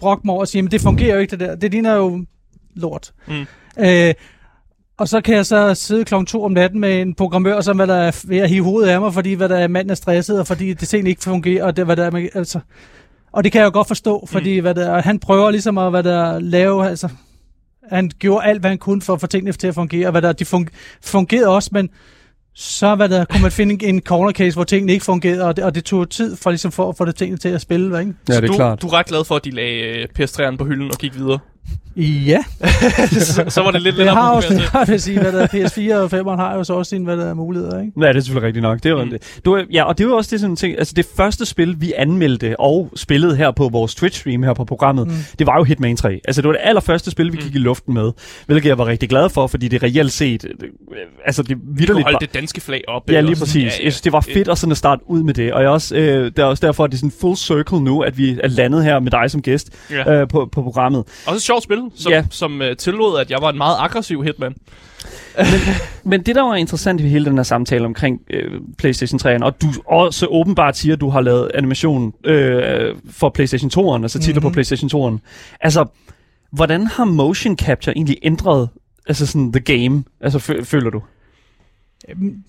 [0.00, 1.56] brokke mig over og sige, men det fungerer jo ikke det der.
[1.56, 2.24] Det ligner jo
[2.76, 3.12] lort.
[3.26, 3.46] Mm.
[3.78, 4.14] Øh,
[4.98, 7.86] og så kan jeg så sidde klokken to om natten med en programmør, som hvad
[7.86, 10.40] der er ved at hive hovedet af mig, fordi hvad der er, manden er stresset,
[10.40, 12.60] og fordi det ting ikke fungerer, og det, hvad der er, altså,
[13.32, 15.90] og det kan jeg jo godt forstå, fordi hvad der, er- han prøver ligesom at
[15.90, 17.08] hvad der, lave, altså,
[17.90, 20.22] han gjorde alt, hvad han kunne for at få tingene til at fungere, og hvad
[20.22, 21.88] der, de fun- fungerede også, men
[22.54, 25.64] så hvad der, kunne man finde en corner case, hvor tingene ikke fungerede, og det,
[25.64, 28.12] og det tog tid for, ligesom for at få det tingene til at spille, ikke?
[28.28, 28.46] Ja, Så du,
[28.82, 31.38] du er ret glad for, at de lagde øh, PS3'eren på hylden og gik videre.
[32.00, 32.38] Ja,
[33.20, 35.42] så, så var det lidt det lettere har at også, jeg vil sige, hvad der
[35.42, 37.92] er, PS4 og 5'eren har jo så også sine hvad der er muligheder, ikke?
[38.00, 38.82] Ja, det er selvfølgelig rigtigt nok.
[38.82, 39.10] Det er, Mm.
[39.10, 39.18] mm.
[39.44, 41.92] du, ja, og det er jo også det sådan ting, altså det første spil, vi
[41.96, 45.12] anmeldte og spillede her på vores Twitch-stream her på programmet, Mm.
[45.12, 45.18] mm.
[45.38, 46.20] det var jo Hitman 3.
[46.24, 47.42] Altså det var det allerførste spil, vi Mm.
[47.44, 48.12] gik i luften med,
[48.46, 50.50] hvilket jeg var rigtig glad for, fordi det reelt set, øh,
[51.26, 53.10] altså det Vi kunne vidderligt holde var, det danske flag op.
[53.10, 53.56] Ja, lige Og præcis.
[53.56, 53.64] Ja, ja.
[53.64, 55.52] Jeg synes, det var fedt at, sådan at starte ud med det.
[55.52, 58.00] Og jeg også, øh, det er også derfor, at det er sådan full circle nu,
[58.00, 60.12] at vi er landet her med dig som gæst Ja.
[60.20, 61.04] øh, på, på programmet.
[61.34, 62.24] Et sjovt spil, som, Ja.
[62.30, 64.54] som uh, tillod, at jeg var en meget aggressiv hitman.
[66.04, 69.62] Men det, der var interessant i hele den her samtale omkring øh, PlayStation 3'eren, og
[69.62, 74.32] du også åbenbart siger, at du har lavet animation øh, for PlayStation 2'eren, altså titler
[74.34, 74.42] mm-hmm.
[74.42, 74.52] på Mhm.
[74.52, 75.18] PlayStation 2'eren.
[75.60, 75.84] Altså,
[76.52, 78.68] hvordan har motion capture egentlig ændret
[79.06, 81.02] altså sådan the game, altså fø- føler du?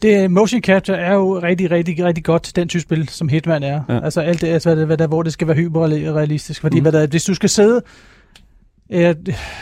[0.02, 3.64] Det, motion capture er jo rigtig, rigtig, rigtig godt til den type spil, som Hitman
[3.64, 3.82] er.
[3.90, 4.00] Ja.
[4.04, 6.62] Altså alt det, altså, hvad, der, hvor det skal være hyperrealistisk.
[6.62, 6.82] Fordi mm.
[6.82, 7.82] hvad der, hvis du skal sidde
[8.92, 9.16] øh,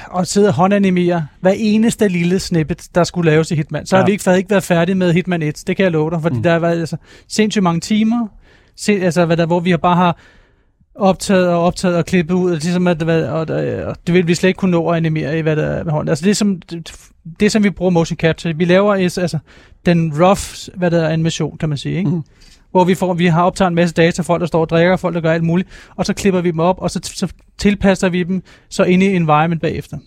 [0.09, 4.01] og sidde og håndanimere hver eneste lille snippet, der skulle laves i Hitman, så ja.
[4.01, 5.63] Har vi ikke, havde ikke været færdige med Hitman 1.
[5.67, 6.43] Det kan jeg love dig, fordi Mm.
[6.43, 6.97] der har været altså,
[7.27, 8.27] sindssygt mange timer,
[8.75, 10.17] se, altså, hvad der, hvor vi har bare har
[10.95, 14.27] optaget og optaget og klippet ud, og, ligesom at, hvad, og, og, og det vil
[14.27, 16.09] vi slet ikke kunne nå at animere i, hvad der er med hånden.
[16.09, 16.91] Altså det, er som, det,
[17.39, 19.37] det som vi bruger motion capture, vi laver is, altså,
[19.85, 22.09] den rough, hvad der er animation, kan man sige, ikke?
[22.09, 22.23] Mm.
[22.71, 25.15] Hvor vi, får, vi har optaget en masse data, folk der står og drikker, folk
[25.15, 28.23] der gør alt muligt, og så klipper vi dem op, og så, så tilpasser vi
[28.23, 29.97] dem så ind i environment bagefter.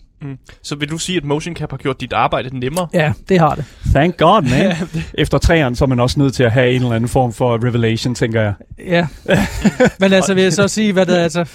[0.63, 2.87] Så vil du sige, at motion cap har gjort dit arbejde nemmere?
[2.93, 3.65] Ja, det har det.
[3.93, 4.75] Thank God, man.
[5.23, 7.65] Efter træerne, så er man også nødt til at have en eller anden form for
[7.65, 8.53] revelation, tænker jeg.
[8.79, 9.07] Ja.
[9.99, 11.45] Men altså, vil jeg så sige, hvad det er, altså...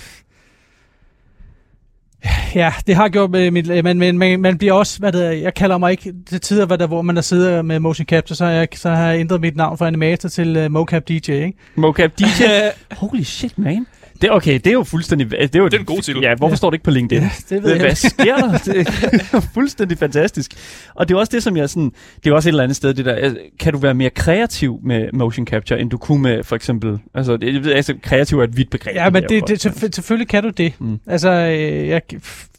[2.55, 3.85] Ja, det har gjort med mit...
[3.85, 6.67] Men, men man, man bliver også, hvad det er, jeg kalder mig ikke til tider,
[6.67, 9.21] hvad der, hvor man der sidder med motion capture, så har jeg, så har jeg
[9.21, 11.53] ændret mit navn fra animator til uh, mocap DJ, ikke?
[11.75, 12.43] Mocap DJ.
[13.01, 13.87] Holy shit, man.
[14.21, 15.31] Det, okay, det er jo fuldstændig...
[15.31, 16.23] Det er, jo Det er en god titel.
[16.23, 16.57] Ja, hvorfor Ja.
[16.57, 17.23] står det ikke på LinkedIn?
[17.23, 18.59] Ja, det ved jeg Hvad sker der?
[18.73, 18.87] Det
[19.33, 20.51] er fuldstændig fantastisk.
[20.95, 21.93] Og det er også det, som jeg sådan...
[22.25, 23.35] Det er også et eller andet sted, det der...
[23.61, 26.99] Kan du være mere kreativ med motion capture, end du kunne med for eksempel...
[27.15, 28.97] Altså, det, jeg ved, altså kreativ er et vidt begreb.
[28.97, 30.73] Ja, men det, for- det, selvfø- selvfølgelig kan du det.
[30.79, 30.99] Mm.
[31.07, 32.03] Altså, øh, jeg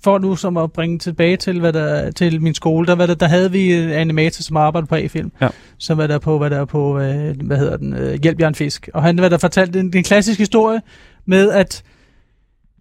[0.03, 3.15] får nu som at bringe tilbage til, hvad der, til min skole, der, hvad der,
[3.15, 5.47] der havde vi en animator, som arbejdede på A-film, Ja.
[5.77, 8.55] som var der på, hvad der er på, øh, hvad hedder den, øh, Hjælp Jørgen
[8.55, 8.89] Fisk.
[8.93, 10.81] Og han var der fortalte en, en klassisk historie
[11.28, 11.84] med, at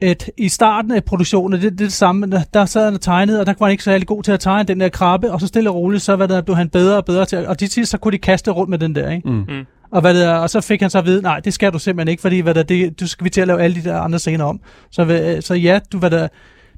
[0.03, 3.01] at i starten af produktionen, det, det er det samme, der, der sad han og
[3.01, 5.33] tegnede, og der var han ikke så særlig god til at tegne den der krabbe,
[5.33, 7.61] og så stille og roligt, så hvad der, blev han bedre og bedre til, og
[7.61, 9.29] de sidst, så kunne de kaste rundt med den der, ikke?
[9.29, 9.35] Mm.
[9.49, 9.65] Mm.
[9.91, 11.79] Og, hvad det er, og så fik han så at vide, nej, det skal du
[11.79, 14.01] simpelthen ikke, fordi hvad der, det, du skal vi til at lave alle de der
[14.01, 14.61] andre scener om.
[14.91, 16.29] Så, hvad- så ja, du, hvad der,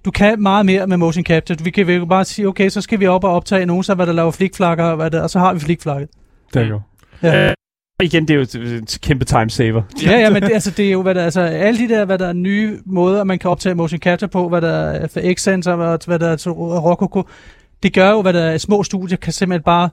[0.05, 1.59] du kan meget mere med motion capture.
[1.65, 3.95] Vi kan, vi kan bare sige, okay, så skal vi op og optage nogen, så
[3.95, 6.09] hvad der laver flikflakker, og, hvad der, og så har vi flikflakket.
[6.55, 6.81] Der er jo.
[7.23, 7.53] Ja.
[8.03, 9.83] Igen, det er jo et, kæmpe time saver.
[10.03, 12.19] Ja, ja, men det, altså, det er jo, hvad der, altså, alle de der, hvad
[12.19, 15.77] der er nye måder, man kan optage motion capture på, hvad der er for X-Sensor,
[15.77, 17.23] hvad, hvad der er til Rococo,
[17.83, 19.89] det gør jo, hvad der er små studier, kan simpelthen bare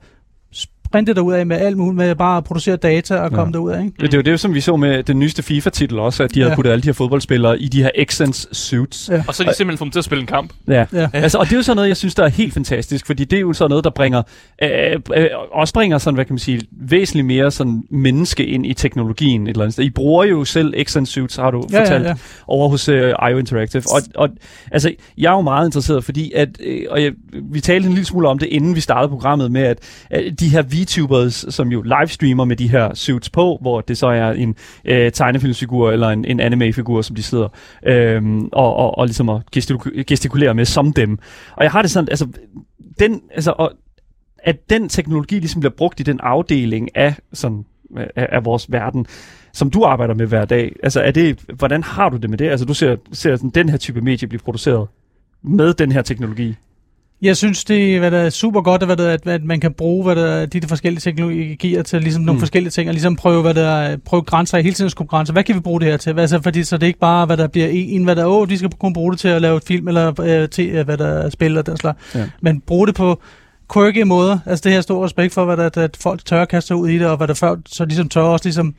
[0.96, 3.36] sprinte derud af med alt muligt, med bare at producere data og Ja.
[3.36, 3.94] komme derud af, ikke?
[4.00, 6.40] Det, det er jo det, som vi så med den nyeste FIFA-titel også, at de
[6.40, 6.56] havde Ja.
[6.56, 9.10] puttet alle de her fodboldspillere i de her X-Sense suits.
[9.12, 9.24] Ja.
[9.28, 10.54] Og så er de simpelthen fået dem til at spille en kamp.
[10.68, 10.86] Ja.
[10.94, 11.08] Ja.
[11.14, 13.38] Altså, og det er jo sådan noget, jeg synes, der er helt fantastisk, fordi det
[13.38, 14.24] er jo sådan noget, der bringer,
[14.64, 14.70] øh,
[15.16, 19.44] øh, også bringer sådan, hvad kan man sige, væsentligt mere sådan menneske ind i teknologien
[19.44, 19.84] et eller andet sted.
[19.84, 22.16] I bruger jo selv X-Sense suits, har du Ja, fortalt, ja, ja.
[22.48, 23.84] over hos øh, IO Interactive.
[23.92, 24.30] Og, og
[24.72, 27.12] altså, jeg er jo meget interesseret, fordi at, øh, og jeg,
[27.52, 29.78] vi talte en lille smule om det, inden vi startede programmet med, at,
[30.10, 34.08] at de her VTubers, som jo livestreamer med de her suits på, hvor det så
[34.08, 34.56] er en
[34.86, 37.48] øh, tegnefilmsfigur eller en, en anime-figur, som de sidder
[37.86, 39.42] øh, og, og, og ligesom at
[40.08, 41.20] gestikulere med som dem.
[41.56, 42.28] Og jeg har det sådan, altså,
[43.00, 43.72] den, altså, og,
[44.46, 47.66] at den teknologi ligesom bliver brugt i den afdeling af, sådan,
[47.96, 49.06] af, af vores verden,
[49.54, 50.76] som du arbejder med hver dag.
[50.84, 52.50] Altså, er det, hvordan har du det med det?
[52.50, 54.88] Altså, du ser, ser sådan, den her type medie blive produceret
[55.42, 56.56] med den her teknologi.
[57.22, 60.04] Jeg synes, det hvad der er super godt, hvad der, at, at man kan bruge
[60.04, 62.42] hvad der, er, de, de forskellige teknologier til ligesom nogle Mm.
[62.42, 65.34] forskellige ting, og ligesom prøve, hvad der, er- prøve grænser, hele tiden skubbe grænser.
[65.34, 66.20] Hvad kan vi bruge det her til?
[66.20, 68.58] Altså, fordi så det er ikke bare, hvad der bliver en, hvad der, åh, vi
[68.58, 71.08] skal kun bruge det til at lave et film, eller øh, til, øh, hvad der
[71.08, 72.16] er spil og den slags.
[72.16, 72.26] Ja.
[72.42, 73.22] Men bruge det på
[73.74, 74.40] quirky måder.
[74.46, 76.90] Altså, det her stor respekt for, hvad der, at folk tør at kaste sig ud
[76.90, 78.76] i det, og hvad der før, så ligesom tør også ligesom,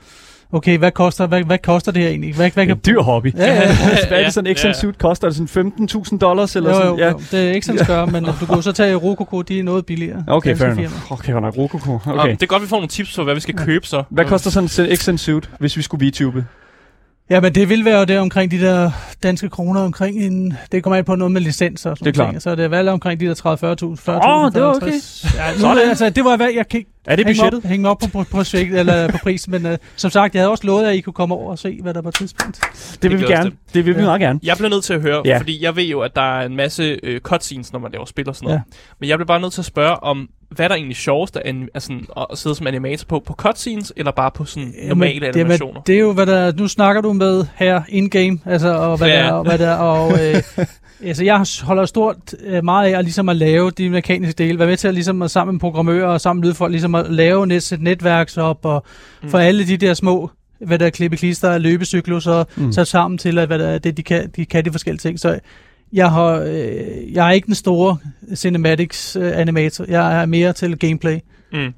[0.57, 2.34] okay, hvad koster, hvad, hvad koster det her egentlig?
[2.34, 3.34] Hvad, hvad Det er kan, en dyr hobby.
[3.36, 3.76] Ja, ja.
[4.09, 4.72] Hvad er det sådan en Ja, ja.
[4.72, 5.28] suit koster?
[5.28, 6.57] Det sådan 15.000 dollars?
[6.57, 6.98] Eller jo, sådan?
[6.98, 9.62] jo, jo, det er ikke sådan, skør, men du kan så tage Rococo, de er
[9.62, 10.24] noget billigere.
[10.28, 11.12] Okay, fair enough.
[11.12, 11.94] Okay, han er Rococo.
[11.94, 12.11] Okay.
[12.11, 12.30] Okay.
[12.30, 14.02] det er godt, vi får nogle tips for, hvad vi skal købe så.
[14.11, 16.44] Hvad koster sådan en XN suit, hvis vi skulle VTube?
[17.30, 18.90] Ja, men det vil være jo der omkring de der
[19.22, 20.56] danske kroner omkring en...
[20.72, 22.32] Det kommer an på noget med licenser og sådan Det er noget.
[22.32, 22.42] klart.
[22.42, 24.10] Så det er valgt omkring de der 30-40.000.
[24.10, 24.86] 40.000 Åh, det var okay.
[24.86, 25.88] Ja, nu, Sådan.
[25.88, 27.64] altså, det var hvad jeg kan ikke Er det hænge budgettet?
[27.64, 30.50] op, hænge op på, på, projekt, eller på prisen, men uh, som sagt, jeg havde
[30.50, 32.60] også lovet, at I kunne komme over og se, hvad der var tidspunkt.
[33.02, 33.52] Det vil vi gerne.
[33.74, 34.06] Det vil vi Ja.
[34.06, 34.40] meget gerne.
[34.42, 35.38] Jeg bliver nødt til at høre, Ja.
[35.38, 38.28] fordi jeg ved jo, at der er en masse øh, cutscenes, når man laver spil
[38.28, 38.58] og sådan noget.
[38.58, 38.76] Ja.
[39.00, 41.42] Men jeg bliver bare nødt til at spørge om, hvad er der egentlig sjovest at,
[41.54, 41.92] anim- altså,
[42.32, 43.22] at sidde som animator på?
[43.26, 45.80] På cutscenes, eller bare på sådan normale det, animationer?
[45.80, 46.52] det er jo, hvad der...
[46.52, 49.26] Nu snakker du med her in-game, altså, og hvad Ja.
[49.26, 50.12] der, og hvad der, og...
[50.12, 50.42] Øh,
[51.04, 54.68] Altså, jeg holder stort øh, meget af at, ligesom at lave de mekaniske dele, være
[54.68, 57.46] med til at, ligesom, at sammen med programmører og sammen med lydfolk, ligesom at lave
[57.46, 58.84] net, et netværk op, og
[59.22, 59.28] Mm.
[59.30, 60.30] for alle de der små
[60.61, 62.72] hvad der er klippe klister, løbecykluser, mm.
[62.72, 65.20] sat sammen til, at hvad der, er, det, de, kan, de kan de forskellige ting.
[65.20, 65.38] Så
[65.92, 67.98] jeg, har, øh, jeg er ikke den store
[68.34, 69.84] cinematics øh, animator.
[69.88, 71.18] Jeg er mere til gameplay.
[71.52, 71.72] Mm.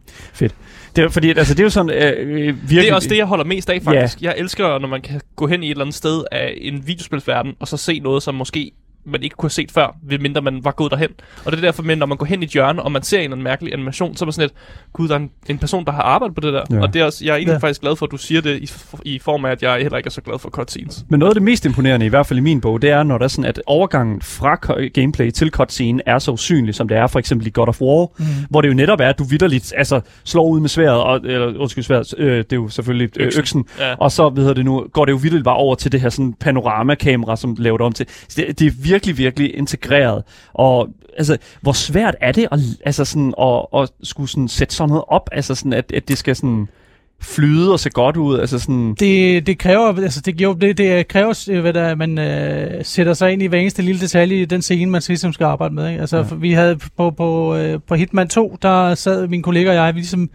[0.96, 2.82] Det er, fordi, altså, det er jo sådan øh, virkelig...
[2.82, 4.22] Det er også det, jeg holder mest af, faktisk.
[4.22, 7.53] Jeg elsker, når man kan gå hen i et eller andet sted af en videospilsverden,
[7.61, 8.72] og så se noget, som måske
[9.09, 11.11] man ikke kunne have set før, ved mindre man var gået derhen.
[11.45, 13.19] Og det er derfor, men når man går hen i et hjørne, og man ser
[13.19, 14.53] en eller anden mærkelig animation, så er man sådan lidt,
[14.93, 16.63] gud, der er en, en person, der har arbejdet på det der.
[16.71, 16.81] Ja.
[16.83, 17.59] Og det er også, jeg er egentlig Ja.
[17.59, 18.71] faktisk glad for, at du siger det i,
[19.05, 21.05] i form af, at jeg heller ikke er så glad for cutscenes.
[21.09, 23.19] Men noget af det mest imponerende, i hvert fald i min bog, det er, når
[23.19, 24.55] der er sådan, at overgangen fra
[24.95, 28.07] gameplay til cutscene er så usynlig, som det er for eksempel i God of War,
[28.19, 28.25] mm.
[28.51, 31.59] hvor det jo netop er, at du vidderligt altså, slår ud med sværet, og, eller
[31.59, 33.65] undskyld sværet, øh, det er jo selvfølgelig øh, øksen, Øksen.
[33.79, 33.95] Ja.
[33.95, 36.09] og så ved jeg det nu, går det jo vidderligt bare over til det her
[36.09, 38.07] sådan panoramakamera, som laver det om til.
[38.29, 40.22] Så det, det er virkelig, virkelig integreret.
[40.53, 44.88] Og altså, hvor svært er det at, altså sådan, at, at skulle sådan sætte sådan
[44.88, 46.68] noget op, altså sådan, at, at det skal sådan
[47.20, 48.94] flyde og se godt ud, altså sådan...
[49.01, 53.14] Det, det kræver, altså det, jo, det, det kræver, hvad der, at man øh, sætter
[53.14, 55.88] sig ind i hver eneste lille detalje i den scene, man ligesom skal arbejde med.
[55.88, 56.01] Ikke?
[56.01, 56.34] Altså, Ja.
[56.36, 60.01] vi havde på, på, øh, på Hitman 2, der sad min kollega og jeg, vi
[60.01, 60.30] ligesom,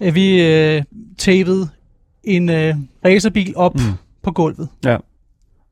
[0.00, 0.82] øh, vi øh,
[1.18, 1.68] tapede
[2.24, 2.74] en øh,
[3.04, 3.80] racerbil op mm.
[4.22, 4.68] på gulvet.
[4.84, 4.96] Ja.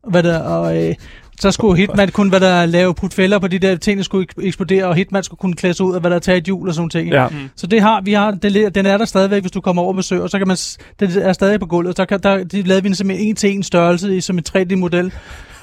[0.09, 0.95] Hvad der, og øh,
[1.43, 4.27] så skulle Hitman kunne hvad der, lave putte fælder på de der ting, der skulle
[4.31, 6.69] ek- eksplodere, og Hitman skulle kunne klæde sig ud af, hvad der tage et hjul
[6.69, 7.09] og sådan ting.
[7.09, 7.29] Ja.
[7.29, 7.35] Mm.
[7.57, 9.97] Så det har, vi har, det, den er der stadigvæk, hvis du kommer over og
[9.97, 10.57] besøger, så kan man,
[11.01, 13.51] den er stadig på gulvet, så kan, der, de lavede vi den simpelthen en til
[13.51, 15.13] en størrelse i, som en 3D-model.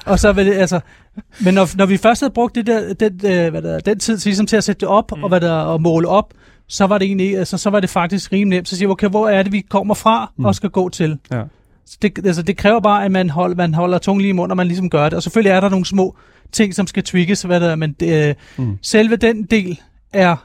[0.06, 0.80] Og så vil det, altså,
[1.40, 4.18] men når, når vi først havde brugt det der, den, øh, hvad der, den tid
[4.18, 5.22] til, ligesom til at sætte det op mm.
[5.22, 6.34] og, hvad der, og måle op,
[6.68, 8.68] så var det egentlig, altså, så var det faktisk rimelig nemt.
[8.68, 10.44] Så siger okay, hvor er det, vi kommer fra Mm.
[10.44, 11.18] og skal gå til?
[11.32, 11.42] Ja.
[12.02, 14.56] Det, altså, det kræver bare, at man, hold, man holder tungen lige i munden, og
[14.56, 15.14] man ligesom gør det.
[15.14, 16.16] Og selvfølgelig er der nogle små
[16.52, 18.78] ting, som skal tweakes, hvad der, men det, øh, Mm.
[18.82, 19.80] selve den del
[20.12, 20.36] er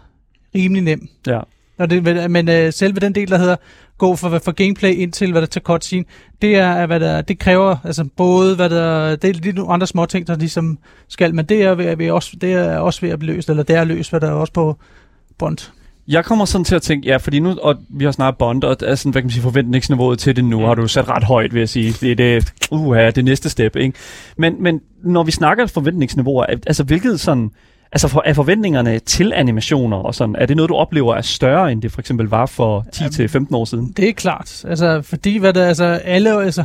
[0.55, 1.07] rimelig nem.
[1.27, 1.39] Ja.
[1.77, 3.55] Når det, men øh, selve den del, der hedder
[3.97, 6.05] gå fra, fra gameplay ind til, hvad der til cutscene,
[6.41, 9.87] det er, hvad der, det kræver altså både, hvad der, det er lige nogle andre
[9.87, 10.77] små ting, der ligesom
[11.07, 13.63] skal, men det er, ved, ved også, det er også ved at blive løst, eller
[13.63, 14.77] det er løst, hvad der er også på
[15.37, 15.71] Bond.
[16.07, 18.77] Jeg kommer sådan til at tænke, ja, fordi nu, og vi har snart Bond, og
[18.81, 20.65] er sådan, hvad kan man sige, forventningsniveauet til det nu, Mm.
[20.65, 21.93] har du sat ret højt, vil jeg sige.
[22.01, 23.97] Det er det, uh, det næste step, ikke?
[24.37, 27.51] Men, men når vi snakker forventningsniveauer, er- altså hvilket sådan,
[27.91, 31.71] altså for, er forventningerne til animationer og sådan, er det noget, du oplever er større,
[31.71, 33.93] end det for eksempel var for 10-15 år siden?
[33.97, 36.63] Det er klart, altså fordi hvad der, altså alle, altså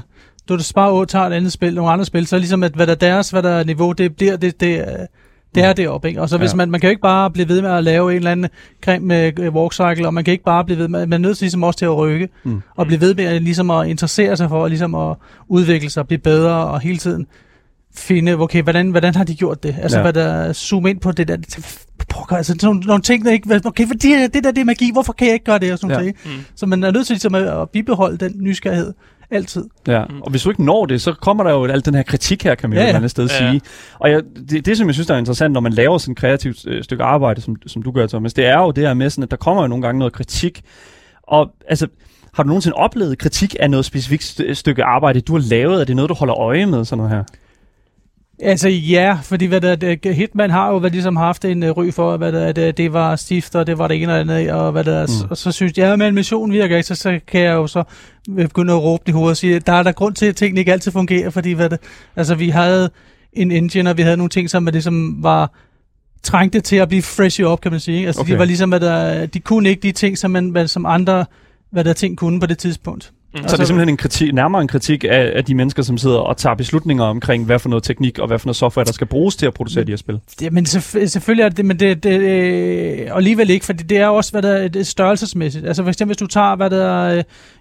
[0.48, 2.92] du det bare tager et andet spil, nogle andre spil, så ligesom at hvad der
[2.92, 4.84] er deres, hvad der er niveau, det bliver, det, det,
[5.54, 6.20] det er deroppe, ikke?
[6.20, 6.56] Og så hvis Ja.
[6.56, 8.48] man, man kan jo ikke bare blive ved med at lave en eller anden
[8.84, 11.38] creme med øh, walkcycle, og man kan ikke bare blive ved med, man er nødt
[11.38, 12.60] til ligesom også til at rykke, Mm.
[12.76, 15.16] og blive ved med at, ligesom at interessere sig for, ligesom at
[15.48, 17.26] udvikle sig, blive bedre, og hele tiden
[17.94, 19.76] finde, okay, hvordan, hvordan har de gjort det?
[19.82, 20.02] Altså, Ja.
[20.02, 21.36] hvad der zoome ind på det der,
[22.08, 24.64] pokker, altså sådan nogle, nogle ting, der ikke, okay, for det, det der, det er
[24.64, 25.72] magi, hvorfor kan jeg ikke gøre det?
[25.72, 26.02] Og sådan Ja.
[26.02, 26.04] ja.
[26.04, 26.16] ting.
[26.24, 26.30] Mm.
[26.54, 28.92] Så man er nødt til ligesom at, at bibeholde den nysgerrighed
[29.30, 29.64] altid.
[29.86, 32.44] Ja, og hvis du ikke når det, så kommer der jo alt den her kritik
[32.44, 32.96] her, kan man jo Ja, et ja.
[32.96, 33.50] andet sted Ja, ja.
[33.50, 33.60] sige.
[33.98, 36.18] Og jeg, det, det, som jeg synes, der er interessant, når man laver sådan et
[36.18, 39.10] kreativt øh, stykke arbejde, som, som du gør, Thomas, det er jo det her med,
[39.10, 40.62] sådan, at der kommer jo nogle gange noget kritik.
[41.22, 41.86] Og altså,
[42.34, 45.80] har du nogensinde oplevet kritik af noget specifikt st- stykke arbejde, du har lavet?
[45.80, 47.24] Er det noget, du holder øje med, sådan noget her?
[48.42, 51.90] Altså ja, fordi hvad der, det, Hitman har jo hvad, ligesom haft en uh, ry
[51.90, 54.52] for, hvad der, det, det var stift, og det var det ene og det andet,
[54.52, 55.30] og, hvad der, Mm.
[55.30, 57.82] og så synes jeg, ja, men missionen virker ikke, så, så kan jeg jo så
[58.36, 60.58] begynde at råbe det i hovedet og sige, der er der grund til, at tingene
[60.60, 61.78] ikke altid fungerer, fordi hvad det,
[62.16, 62.90] altså vi havde
[63.32, 65.52] en engine, og vi havde nogle ting, som ligesom var
[66.22, 67.96] trængte til at blive fresh op, kan man sige.
[67.96, 68.06] ikke?
[68.06, 68.32] Altså Okay.
[68.32, 71.24] de var ligesom, hvad der, de kunne ikke de ting, som, man, hvad, som andre
[71.72, 73.12] hvad der ting kunne på det tidspunkt.
[73.34, 73.48] Mm.
[73.48, 76.18] Så det er simpelthen en kritik, nærmere en kritik af, af de mennesker, som sidder
[76.18, 79.06] og tager beslutninger omkring, hvad for noget teknik og hvad for noget software, der skal
[79.06, 80.20] bruges til at producere de her spil.
[80.42, 83.98] Ja, men selvf- selvfølgelig er det, men det, det øh, og alligevel ikke, fordi det
[83.98, 85.66] er også, hvad der er størrelsesmæssigt.
[85.66, 87.16] Altså for eksempel, hvis du tager, hvad der er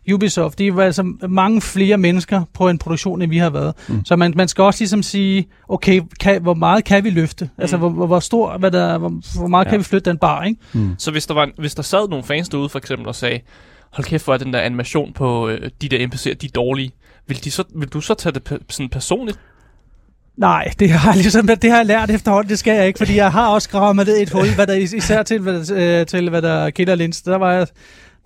[0.07, 3.73] øh, Ubisoft, de er altså mange flere mennesker på en produktion, end vi har været.
[3.87, 4.05] Mm.
[4.05, 7.49] Så man, man skal også ligesom sige, okay, kan, hvor meget kan vi løfte?
[7.57, 7.93] Altså, Mm.
[7.93, 9.69] hvor, hvor, stor, hvad der, hvor, hvor meget ja.
[9.69, 10.59] kan vi flytte den bar, ikke?
[10.73, 10.95] Mm.
[10.97, 13.39] Så hvis der, var, hvis der sad nogle fans derude for eksempel og sagde,
[13.91, 16.91] hold kæft, hvor er den der animation på øh, de der NPC'er, de er dårlige.
[17.27, 19.39] Vil, de så, vil du så tage det pe- sådan personligt?
[20.37, 23.15] Nej, det har, jeg ligesom, det har jeg lært efterhånden, det skal jeg ikke, fordi
[23.15, 25.99] jeg har også gravet mig ned i et hul, hvad der, især til, hvad der,
[25.99, 27.67] øh, til hvad der Killer Lins, der var jeg,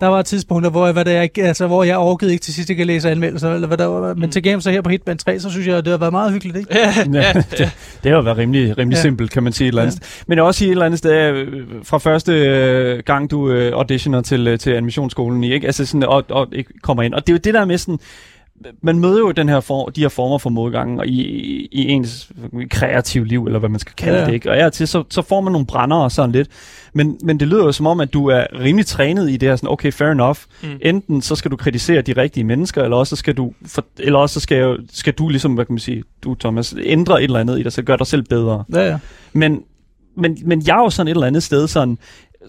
[0.00, 2.70] der var tidspunkter, hvor jeg, hvad der, ikke- altså, hvor jeg orkede ikke til sidst
[2.70, 4.30] ikke at læse anmeldelser, eller hvad der var, men Mm.
[4.30, 6.56] til gengæld så her på Hitman 3, så synes jeg, det har været meget hyggeligt,
[6.56, 6.70] ikke?
[6.78, 7.70] Ja, Ja, det,
[8.04, 9.02] det har været rimelig, rimelig ja.
[9.02, 10.06] Simpelt, kan man sige et eller andet Ja.
[10.26, 14.20] Men også sige et eller andet sted, øh, fra første øh, gang du øh, auditioner
[14.20, 15.66] til, til animationsskolen, ikke?
[15.66, 17.14] Altså sådan, og, og ikke kommer ind.
[17.14, 17.98] Og det er jo det der med sådan,
[18.82, 21.22] man møder jo den her for, de her former for modgang og i,
[21.72, 22.32] i, ens
[22.70, 24.26] kreative liv, eller hvad man skal kalde ja.
[24.26, 24.50] Det, ikke?
[24.50, 26.48] Og ja, til, så, så får man nogle brænder og sådan lidt.
[26.92, 29.56] Men, men det lyder jo som om, at du er rimelig trænet i det her,
[29.56, 30.38] sådan, okay, fair enough.
[30.62, 30.68] Mm.
[30.80, 34.18] Enten så skal du kritisere de rigtige mennesker, eller også så skal du, for, eller
[34.18, 37.40] også så skal, skal du ligesom, hvad kan man sige, du Thomas, ændre et eller
[37.40, 38.64] andet i dig, så gør dig selv bedre.
[38.72, 38.98] Ja, ja.
[39.32, 39.62] Men,
[40.16, 41.98] men, men jeg er jo sådan et eller andet sted sådan,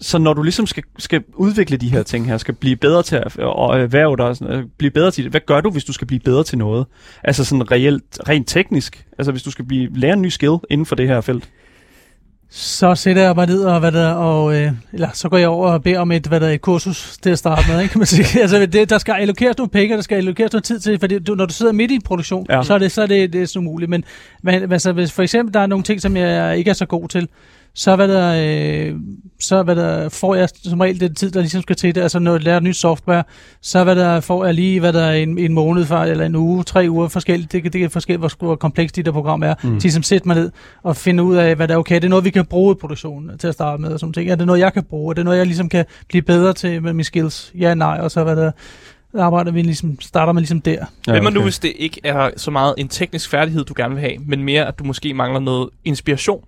[0.00, 3.16] så når du ligesom skal, skal udvikle de her ting her, skal blive bedre til
[3.16, 5.92] at og erhverve dig, sådan, øh, blive bedre til det, hvad gør du, hvis du
[5.92, 6.86] skal blive bedre til noget?
[7.24, 10.86] Altså sådan reelt, rent teknisk, altså hvis du skal blive, lære en ny skill inden
[10.86, 11.48] for det her felt.
[12.50, 15.70] Så sætter jeg mig ned og, hvad der, og øh, eller, så går jeg over
[15.72, 18.06] og beder om et, hvad der, et kursus til at starte med, ikke, kan man
[18.06, 18.40] sige.
[18.42, 21.18] Altså, det, der skal allokeres nogle penge, og der skal allokeres noget tid til, fordi
[21.18, 22.62] du, når du sidder midt i en produktion, Ja.
[22.62, 23.90] så er det, så er det, det er så umuligt.
[23.90, 24.04] Men,
[24.42, 27.08] men altså, hvis for eksempel der er nogle ting, som jeg ikke er så god
[27.08, 27.28] til,
[27.78, 28.34] så, hvad der,
[28.88, 28.94] øh,
[29.40, 32.00] så hvad der, får jeg som regel den tid, der ligesom skal til det.
[32.00, 33.24] Altså når jeg lærer nyt software,
[33.62, 36.64] så hvad der, får jeg lige hvad der, en, en måned for, eller en uge,
[36.64, 37.52] tre uger forskelligt.
[37.52, 39.54] Det, kan- det er forskelligt, hvor, hvor komplekst de der program er.
[39.62, 39.80] Mm.
[39.80, 40.50] Til som sætte mig ned
[40.82, 41.94] og finde ud af, hvad der er okay.
[41.94, 43.90] Det er noget, vi kan bruge i produktionen til at starte med.
[43.90, 44.30] Og sådan ting.
[44.30, 45.12] Er det noget, jeg kan bruge?
[45.12, 47.52] Er det noget, jeg ligesom kan blive bedre til med mine skills?
[47.58, 47.98] Ja, nej.
[48.02, 48.50] Og så hvad der,
[49.18, 50.84] arbejder vi ligesom, starter man ligesom der.
[51.06, 53.94] Ja, Hvem er nu, hvis det ikke er så meget en teknisk færdighed, du gerne
[53.94, 56.44] vil have, men mere, at du måske mangler noget inspiration?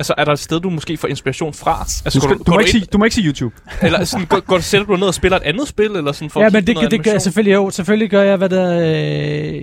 [0.00, 1.80] Altså, er der et sted, du måske får inspiration fra?
[1.80, 3.54] Altså, Du, skal, går du, må ikke sige, du må ikke sige YouTube.
[3.82, 6.40] Eller sådan, går, går, sætter du ned og spiller et andet spil, eller sådan for
[6.40, 7.70] ja, men det, det, det gør jeg selvfølgelig jo.
[7.70, 8.80] Selvfølgelig gør jeg, hvad der...
[8.80, 9.62] Øh,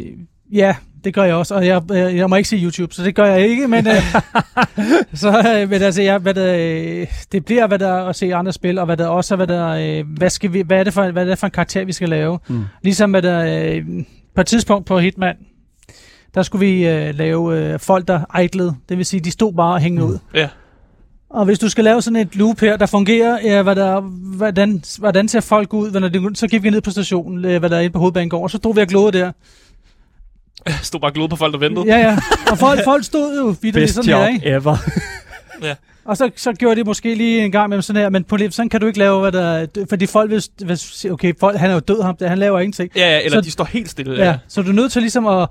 [0.52, 3.16] ja, det gør jeg også, og jeg, jeg, jeg må ikke sige YouTube, så det
[3.16, 3.94] gør jeg ikke, men, øh,
[5.22, 8.54] så, øh, men altså, jeg, hvad der, øh, det bliver hvad der at se andre
[8.54, 10.94] spil, og hvad der også er, hvad der, øh, hvad, skal vi, hvad, er det
[10.94, 12.40] for, hvad er det for en karakter, vi skal lave.
[12.48, 12.64] Mm.
[12.84, 13.84] Ligesom hvad der, øh,
[14.36, 15.36] på et tidspunkt på Hitman,
[16.38, 19.74] der skulle vi øh, lave øh, folk, der idlede, det vil sige, de stod bare
[19.74, 20.18] og hængende ud.
[20.34, 20.48] Ja.
[21.30, 24.00] Og hvis du skal lave sådan et loop her, der fungerer, ja, hvad der,
[24.38, 27.70] hvordan, hvordan ser folk ud, når de, så gik vi ned på stationen, øh, hvad
[27.70, 29.32] der er inde på hovedbanegården, og så stod vi og glåede der.
[30.84, 31.86] Stod bare glod på folk, der ventede.
[31.86, 32.18] Ja, ja.
[32.52, 34.46] Og folk, folk stod jo vidt Best sådan job her, ikke?
[34.48, 34.78] ever.
[36.06, 38.54] Og så, så gjorde de måske lige en gang med sådan her, men på, lidt-
[38.54, 40.80] sådan kan du ikke lave, hvad der, fordi folk vil, vil
[41.12, 42.92] okay, folk, han er jo død ham, han laver ingenting.
[42.96, 44.14] Ja, ja, eller Så- de står helt stille.
[44.14, 44.20] Ja.
[44.24, 44.30] Ja.
[44.30, 44.38] ja.
[44.48, 45.50] Så du er nødt til ligesom at,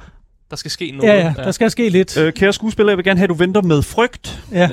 [0.50, 1.12] Der skal ske noget.
[1.12, 2.16] ja, ja, der skal ske lidt.
[2.16, 4.42] Øh, kære skuespiller, jeg vil gerne have, at du venter med frygt.
[4.52, 4.68] Ja.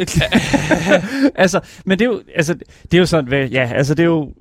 [1.36, 2.54] altså, men det er jo, altså,
[2.84, 4.34] det er jo sådan, hvad, ja, altså det er jo,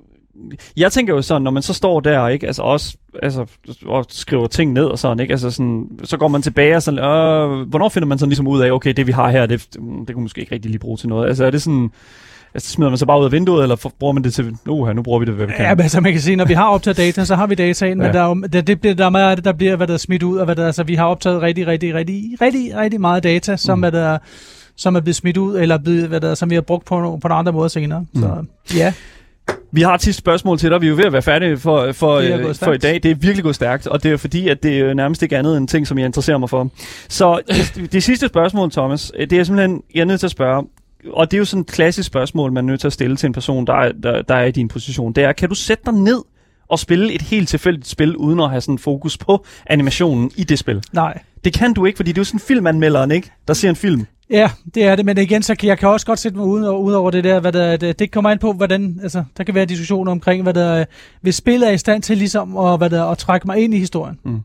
[0.77, 3.45] jeg tænker jo sådan, når man så står der, ikke, altså også, altså,
[3.85, 6.99] og skriver ting ned og sådan, ikke, altså sådan, så går man tilbage og sådan,
[6.99, 9.67] øh, hvornår finder man sådan ligesom ud af, okay, det vi har her, det,
[10.07, 11.89] det kunne måske ikke rigtig lige bruge til noget, altså er det sådan,
[12.53, 14.89] altså smider man så bare ud af vinduet, eller for- bruger man det til, uh,
[14.95, 15.65] nu bruger vi det, hvad vi kan.
[15.65, 17.97] Ja, men altså man kan sige, når vi har optaget data, så har vi dataen,
[18.01, 18.05] ja.
[18.07, 19.87] Men der er, jo, det, det bliver, der er meget af det, der bliver, hvad
[19.87, 22.71] der er smidt ud, og hvad der, altså vi har optaget rigtig, rigtig, rigtig, rigtig,
[22.77, 23.83] rigtig meget data, som Mm.
[23.83, 24.17] er der,
[24.77, 27.19] som er blevet smidt ud, eller blevet, hvad der, som vi har brugt på, no-
[27.19, 28.05] på nogle andre måder senere.
[28.13, 28.21] Mm.
[28.21, 28.45] Så
[28.75, 28.93] ja,
[29.71, 30.81] Vi har et sidste spørgsmål til dig.
[30.81, 32.93] Vi er jo ved at være færdige for, for, øh, for i dag.
[33.03, 35.57] Det er virkelig gået stærkt, og det er fordi, at det er nærmest ikke andet
[35.57, 36.69] end ting, som jeg interesserer mig for.
[37.09, 37.39] Så
[37.75, 40.63] det, det sidste spørgsmål, Thomas, det er simpelthen, jeg er nødt til at spørge,
[41.11, 43.27] og det er jo sådan et klassisk spørgsmål, man er nødt til at stille til
[43.27, 45.13] en person, der er, der, der er i din position.
[45.13, 46.21] Det er, kan du sætte dig ned
[46.67, 50.59] og spille et helt tilfældigt spil, uden at have sådan fokus på animationen i det
[50.59, 50.83] spil?
[50.93, 51.19] nej.
[51.43, 53.31] Det kan du ikke, fordi det er jo sådan filmanmelderen, ikke?
[53.47, 54.05] Der ser en film.
[54.29, 56.65] Ja, det er det, men igen, så kan jeg kan også godt sætte mig uden,
[56.65, 59.55] ud over det der, hvad der, det, det kommer an på, hvordan, altså, der kan
[59.55, 60.85] være diskussioner omkring, hvad der,
[61.21, 63.77] hvis spillet er i stand til ligesom at, hvad der, at trække mig ind i
[63.79, 64.39] historien, Mm.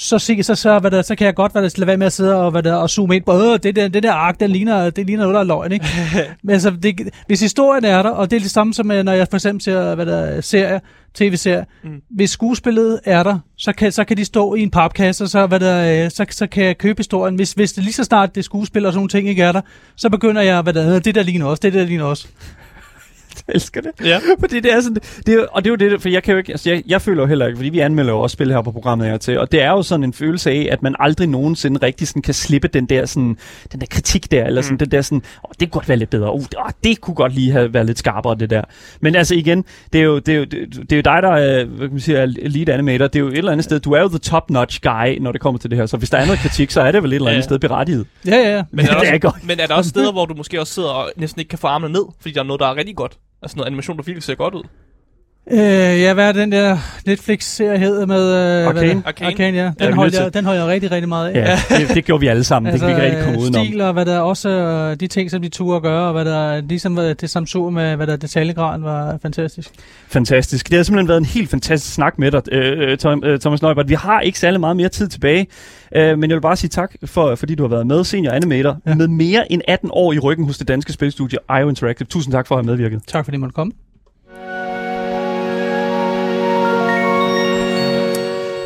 [0.00, 2.12] Så, så, så, hvad der, så kan jeg godt hvad der, lade være med at
[2.12, 4.50] sidde og, hvad der, og zoome ind på, øh, det der, det der ark, den
[4.50, 5.86] ligner, det ligner noget, der er løgn, ikke?
[6.42, 9.12] Men altså, det, hvis historien er der, og det er det samme som, øh, når
[9.12, 10.78] jeg for eksempel ser, hvad der, serier,
[11.14, 11.90] tv-serier, Mm.
[12.10, 15.46] hvis skuespillet er der, så kan, så kan de stå i en papkasse, og så,
[15.46, 17.34] hvad der, øh, så, så kan jeg købe historien.
[17.34, 19.60] Hvis, hvis det lige så snart det skuespil og sådan nogle ting ikke er der,
[19.96, 22.28] så begynder jeg, hvad der, "Øh, det der ligner også, det der ligner også.
[23.48, 23.90] Jeg elsker det.
[24.04, 24.18] Ja.
[24.40, 26.38] Fordi det er sådan, det er, og det er jo det, for jeg kan jo
[26.38, 28.62] ikke, altså jeg, jeg føler jo heller ikke, fordi vi anmelder jo også spil her
[28.62, 31.26] på programmet her til, og det er jo sådan en følelse af, at man aldrig
[31.28, 33.36] nogensinde rigtig sådan kan slippe den der sådan,
[33.72, 34.78] den der kritik der, eller sådan Mm.
[34.78, 37.34] den der sådan, åh, det kunne godt være lidt bedre, uh, åh, det kunne godt
[37.34, 38.62] lige have været lidt skarpere, det der.
[39.00, 41.28] Men altså igen, det er jo, det er jo, det, det er jo dig, der
[41.30, 43.80] er, hvad kan man sige, er lead animator, det er jo et eller andet sted,
[43.80, 46.18] du er jo the top-notch guy, når det kommer til det her, så hvis der
[46.18, 47.42] er noget kritik, så er det vel et eller andet Ja.
[47.42, 48.06] sted berettiget.
[48.26, 48.62] Ja, ja, ja.
[48.70, 50.72] Men er, der Det er også, men er der også steder, hvor du måske også
[50.74, 52.96] sidder og næsten ikke kan få armene ned, fordi der er noget, der er rigtig
[52.96, 53.12] godt?
[53.42, 54.62] Altså noget animation, der virkelig ser godt ud.
[55.50, 55.58] Øh,
[56.00, 58.60] ja, hvad er den der Netflix-serie hedder med...
[58.60, 58.92] Øh, Arcane.
[58.92, 59.30] Hvad, Arcane.
[59.30, 59.64] Arcane, ja.
[59.80, 61.48] Ja, Den, holder nødt jeg, den holder jeg rigtig, rigtig meget af.
[61.70, 63.66] Ja, det, det gjorde vi alle sammen, altså, det kan vi ikke rigtig komme udenom.
[63.66, 66.24] stil og hvad der også øh, de ting, som de turde at gøre, og hvad
[66.24, 69.70] der, ligesom øh, det Samsung med, hvad der detaljegraden var fantastisk.
[70.08, 70.68] Fantastisk.
[70.68, 73.88] Det har simpelthen været en helt fantastisk snak med dig, øh, øh, Thomas Neubert.
[73.88, 75.46] Vi har ikke særlig meget mere tid tilbage,
[75.96, 78.76] øh, men jeg vil bare sige tak, for, fordi du har været med, senior animator,
[78.86, 78.90] ja.
[78.90, 78.96] Ja.
[78.96, 82.06] med mere end 18 år i ryggen hos det danske spilstudie IO Interactive.
[82.06, 83.00] Tusind tak for at have medvirket.
[83.06, 83.54] Tak fordi I måtte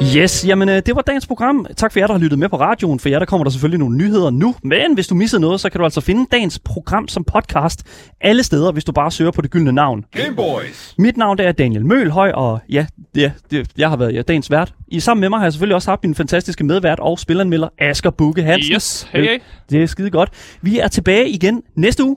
[0.03, 1.66] Yes, jamen øh, det var dagens program.
[1.76, 3.00] Tak for jer, der har lyttet med på radioen.
[3.00, 4.55] For jer, der kommer der selvfølgelig nogle nyheder nu.
[4.62, 7.82] Men hvis du missede noget, så kan du altså finde dagens program som podcast
[8.20, 10.05] alle steder, hvis du bare søger på det gyldne navn.
[10.11, 10.94] Gameboys.
[10.98, 12.86] Mit navn det er Daniel Mølhøj, og ja,
[13.16, 14.74] ja det, jeg har været ja, dagens vært.
[14.88, 18.11] I sammen med mig har jeg selvfølgelig også haft min fantastiske medvært og spilanmelder Asger
[18.11, 18.74] Bukke Hansen.
[18.74, 19.40] Yes, hey, hey.
[19.70, 20.30] Det er skide godt.
[20.62, 22.16] Vi er tilbage igen næste uge.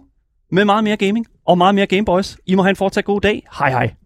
[0.51, 2.37] med meget mere gaming og meget mere Gameboys.
[2.45, 3.47] I må have en fortsat god dag.
[3.59, 4.04] Hej hej.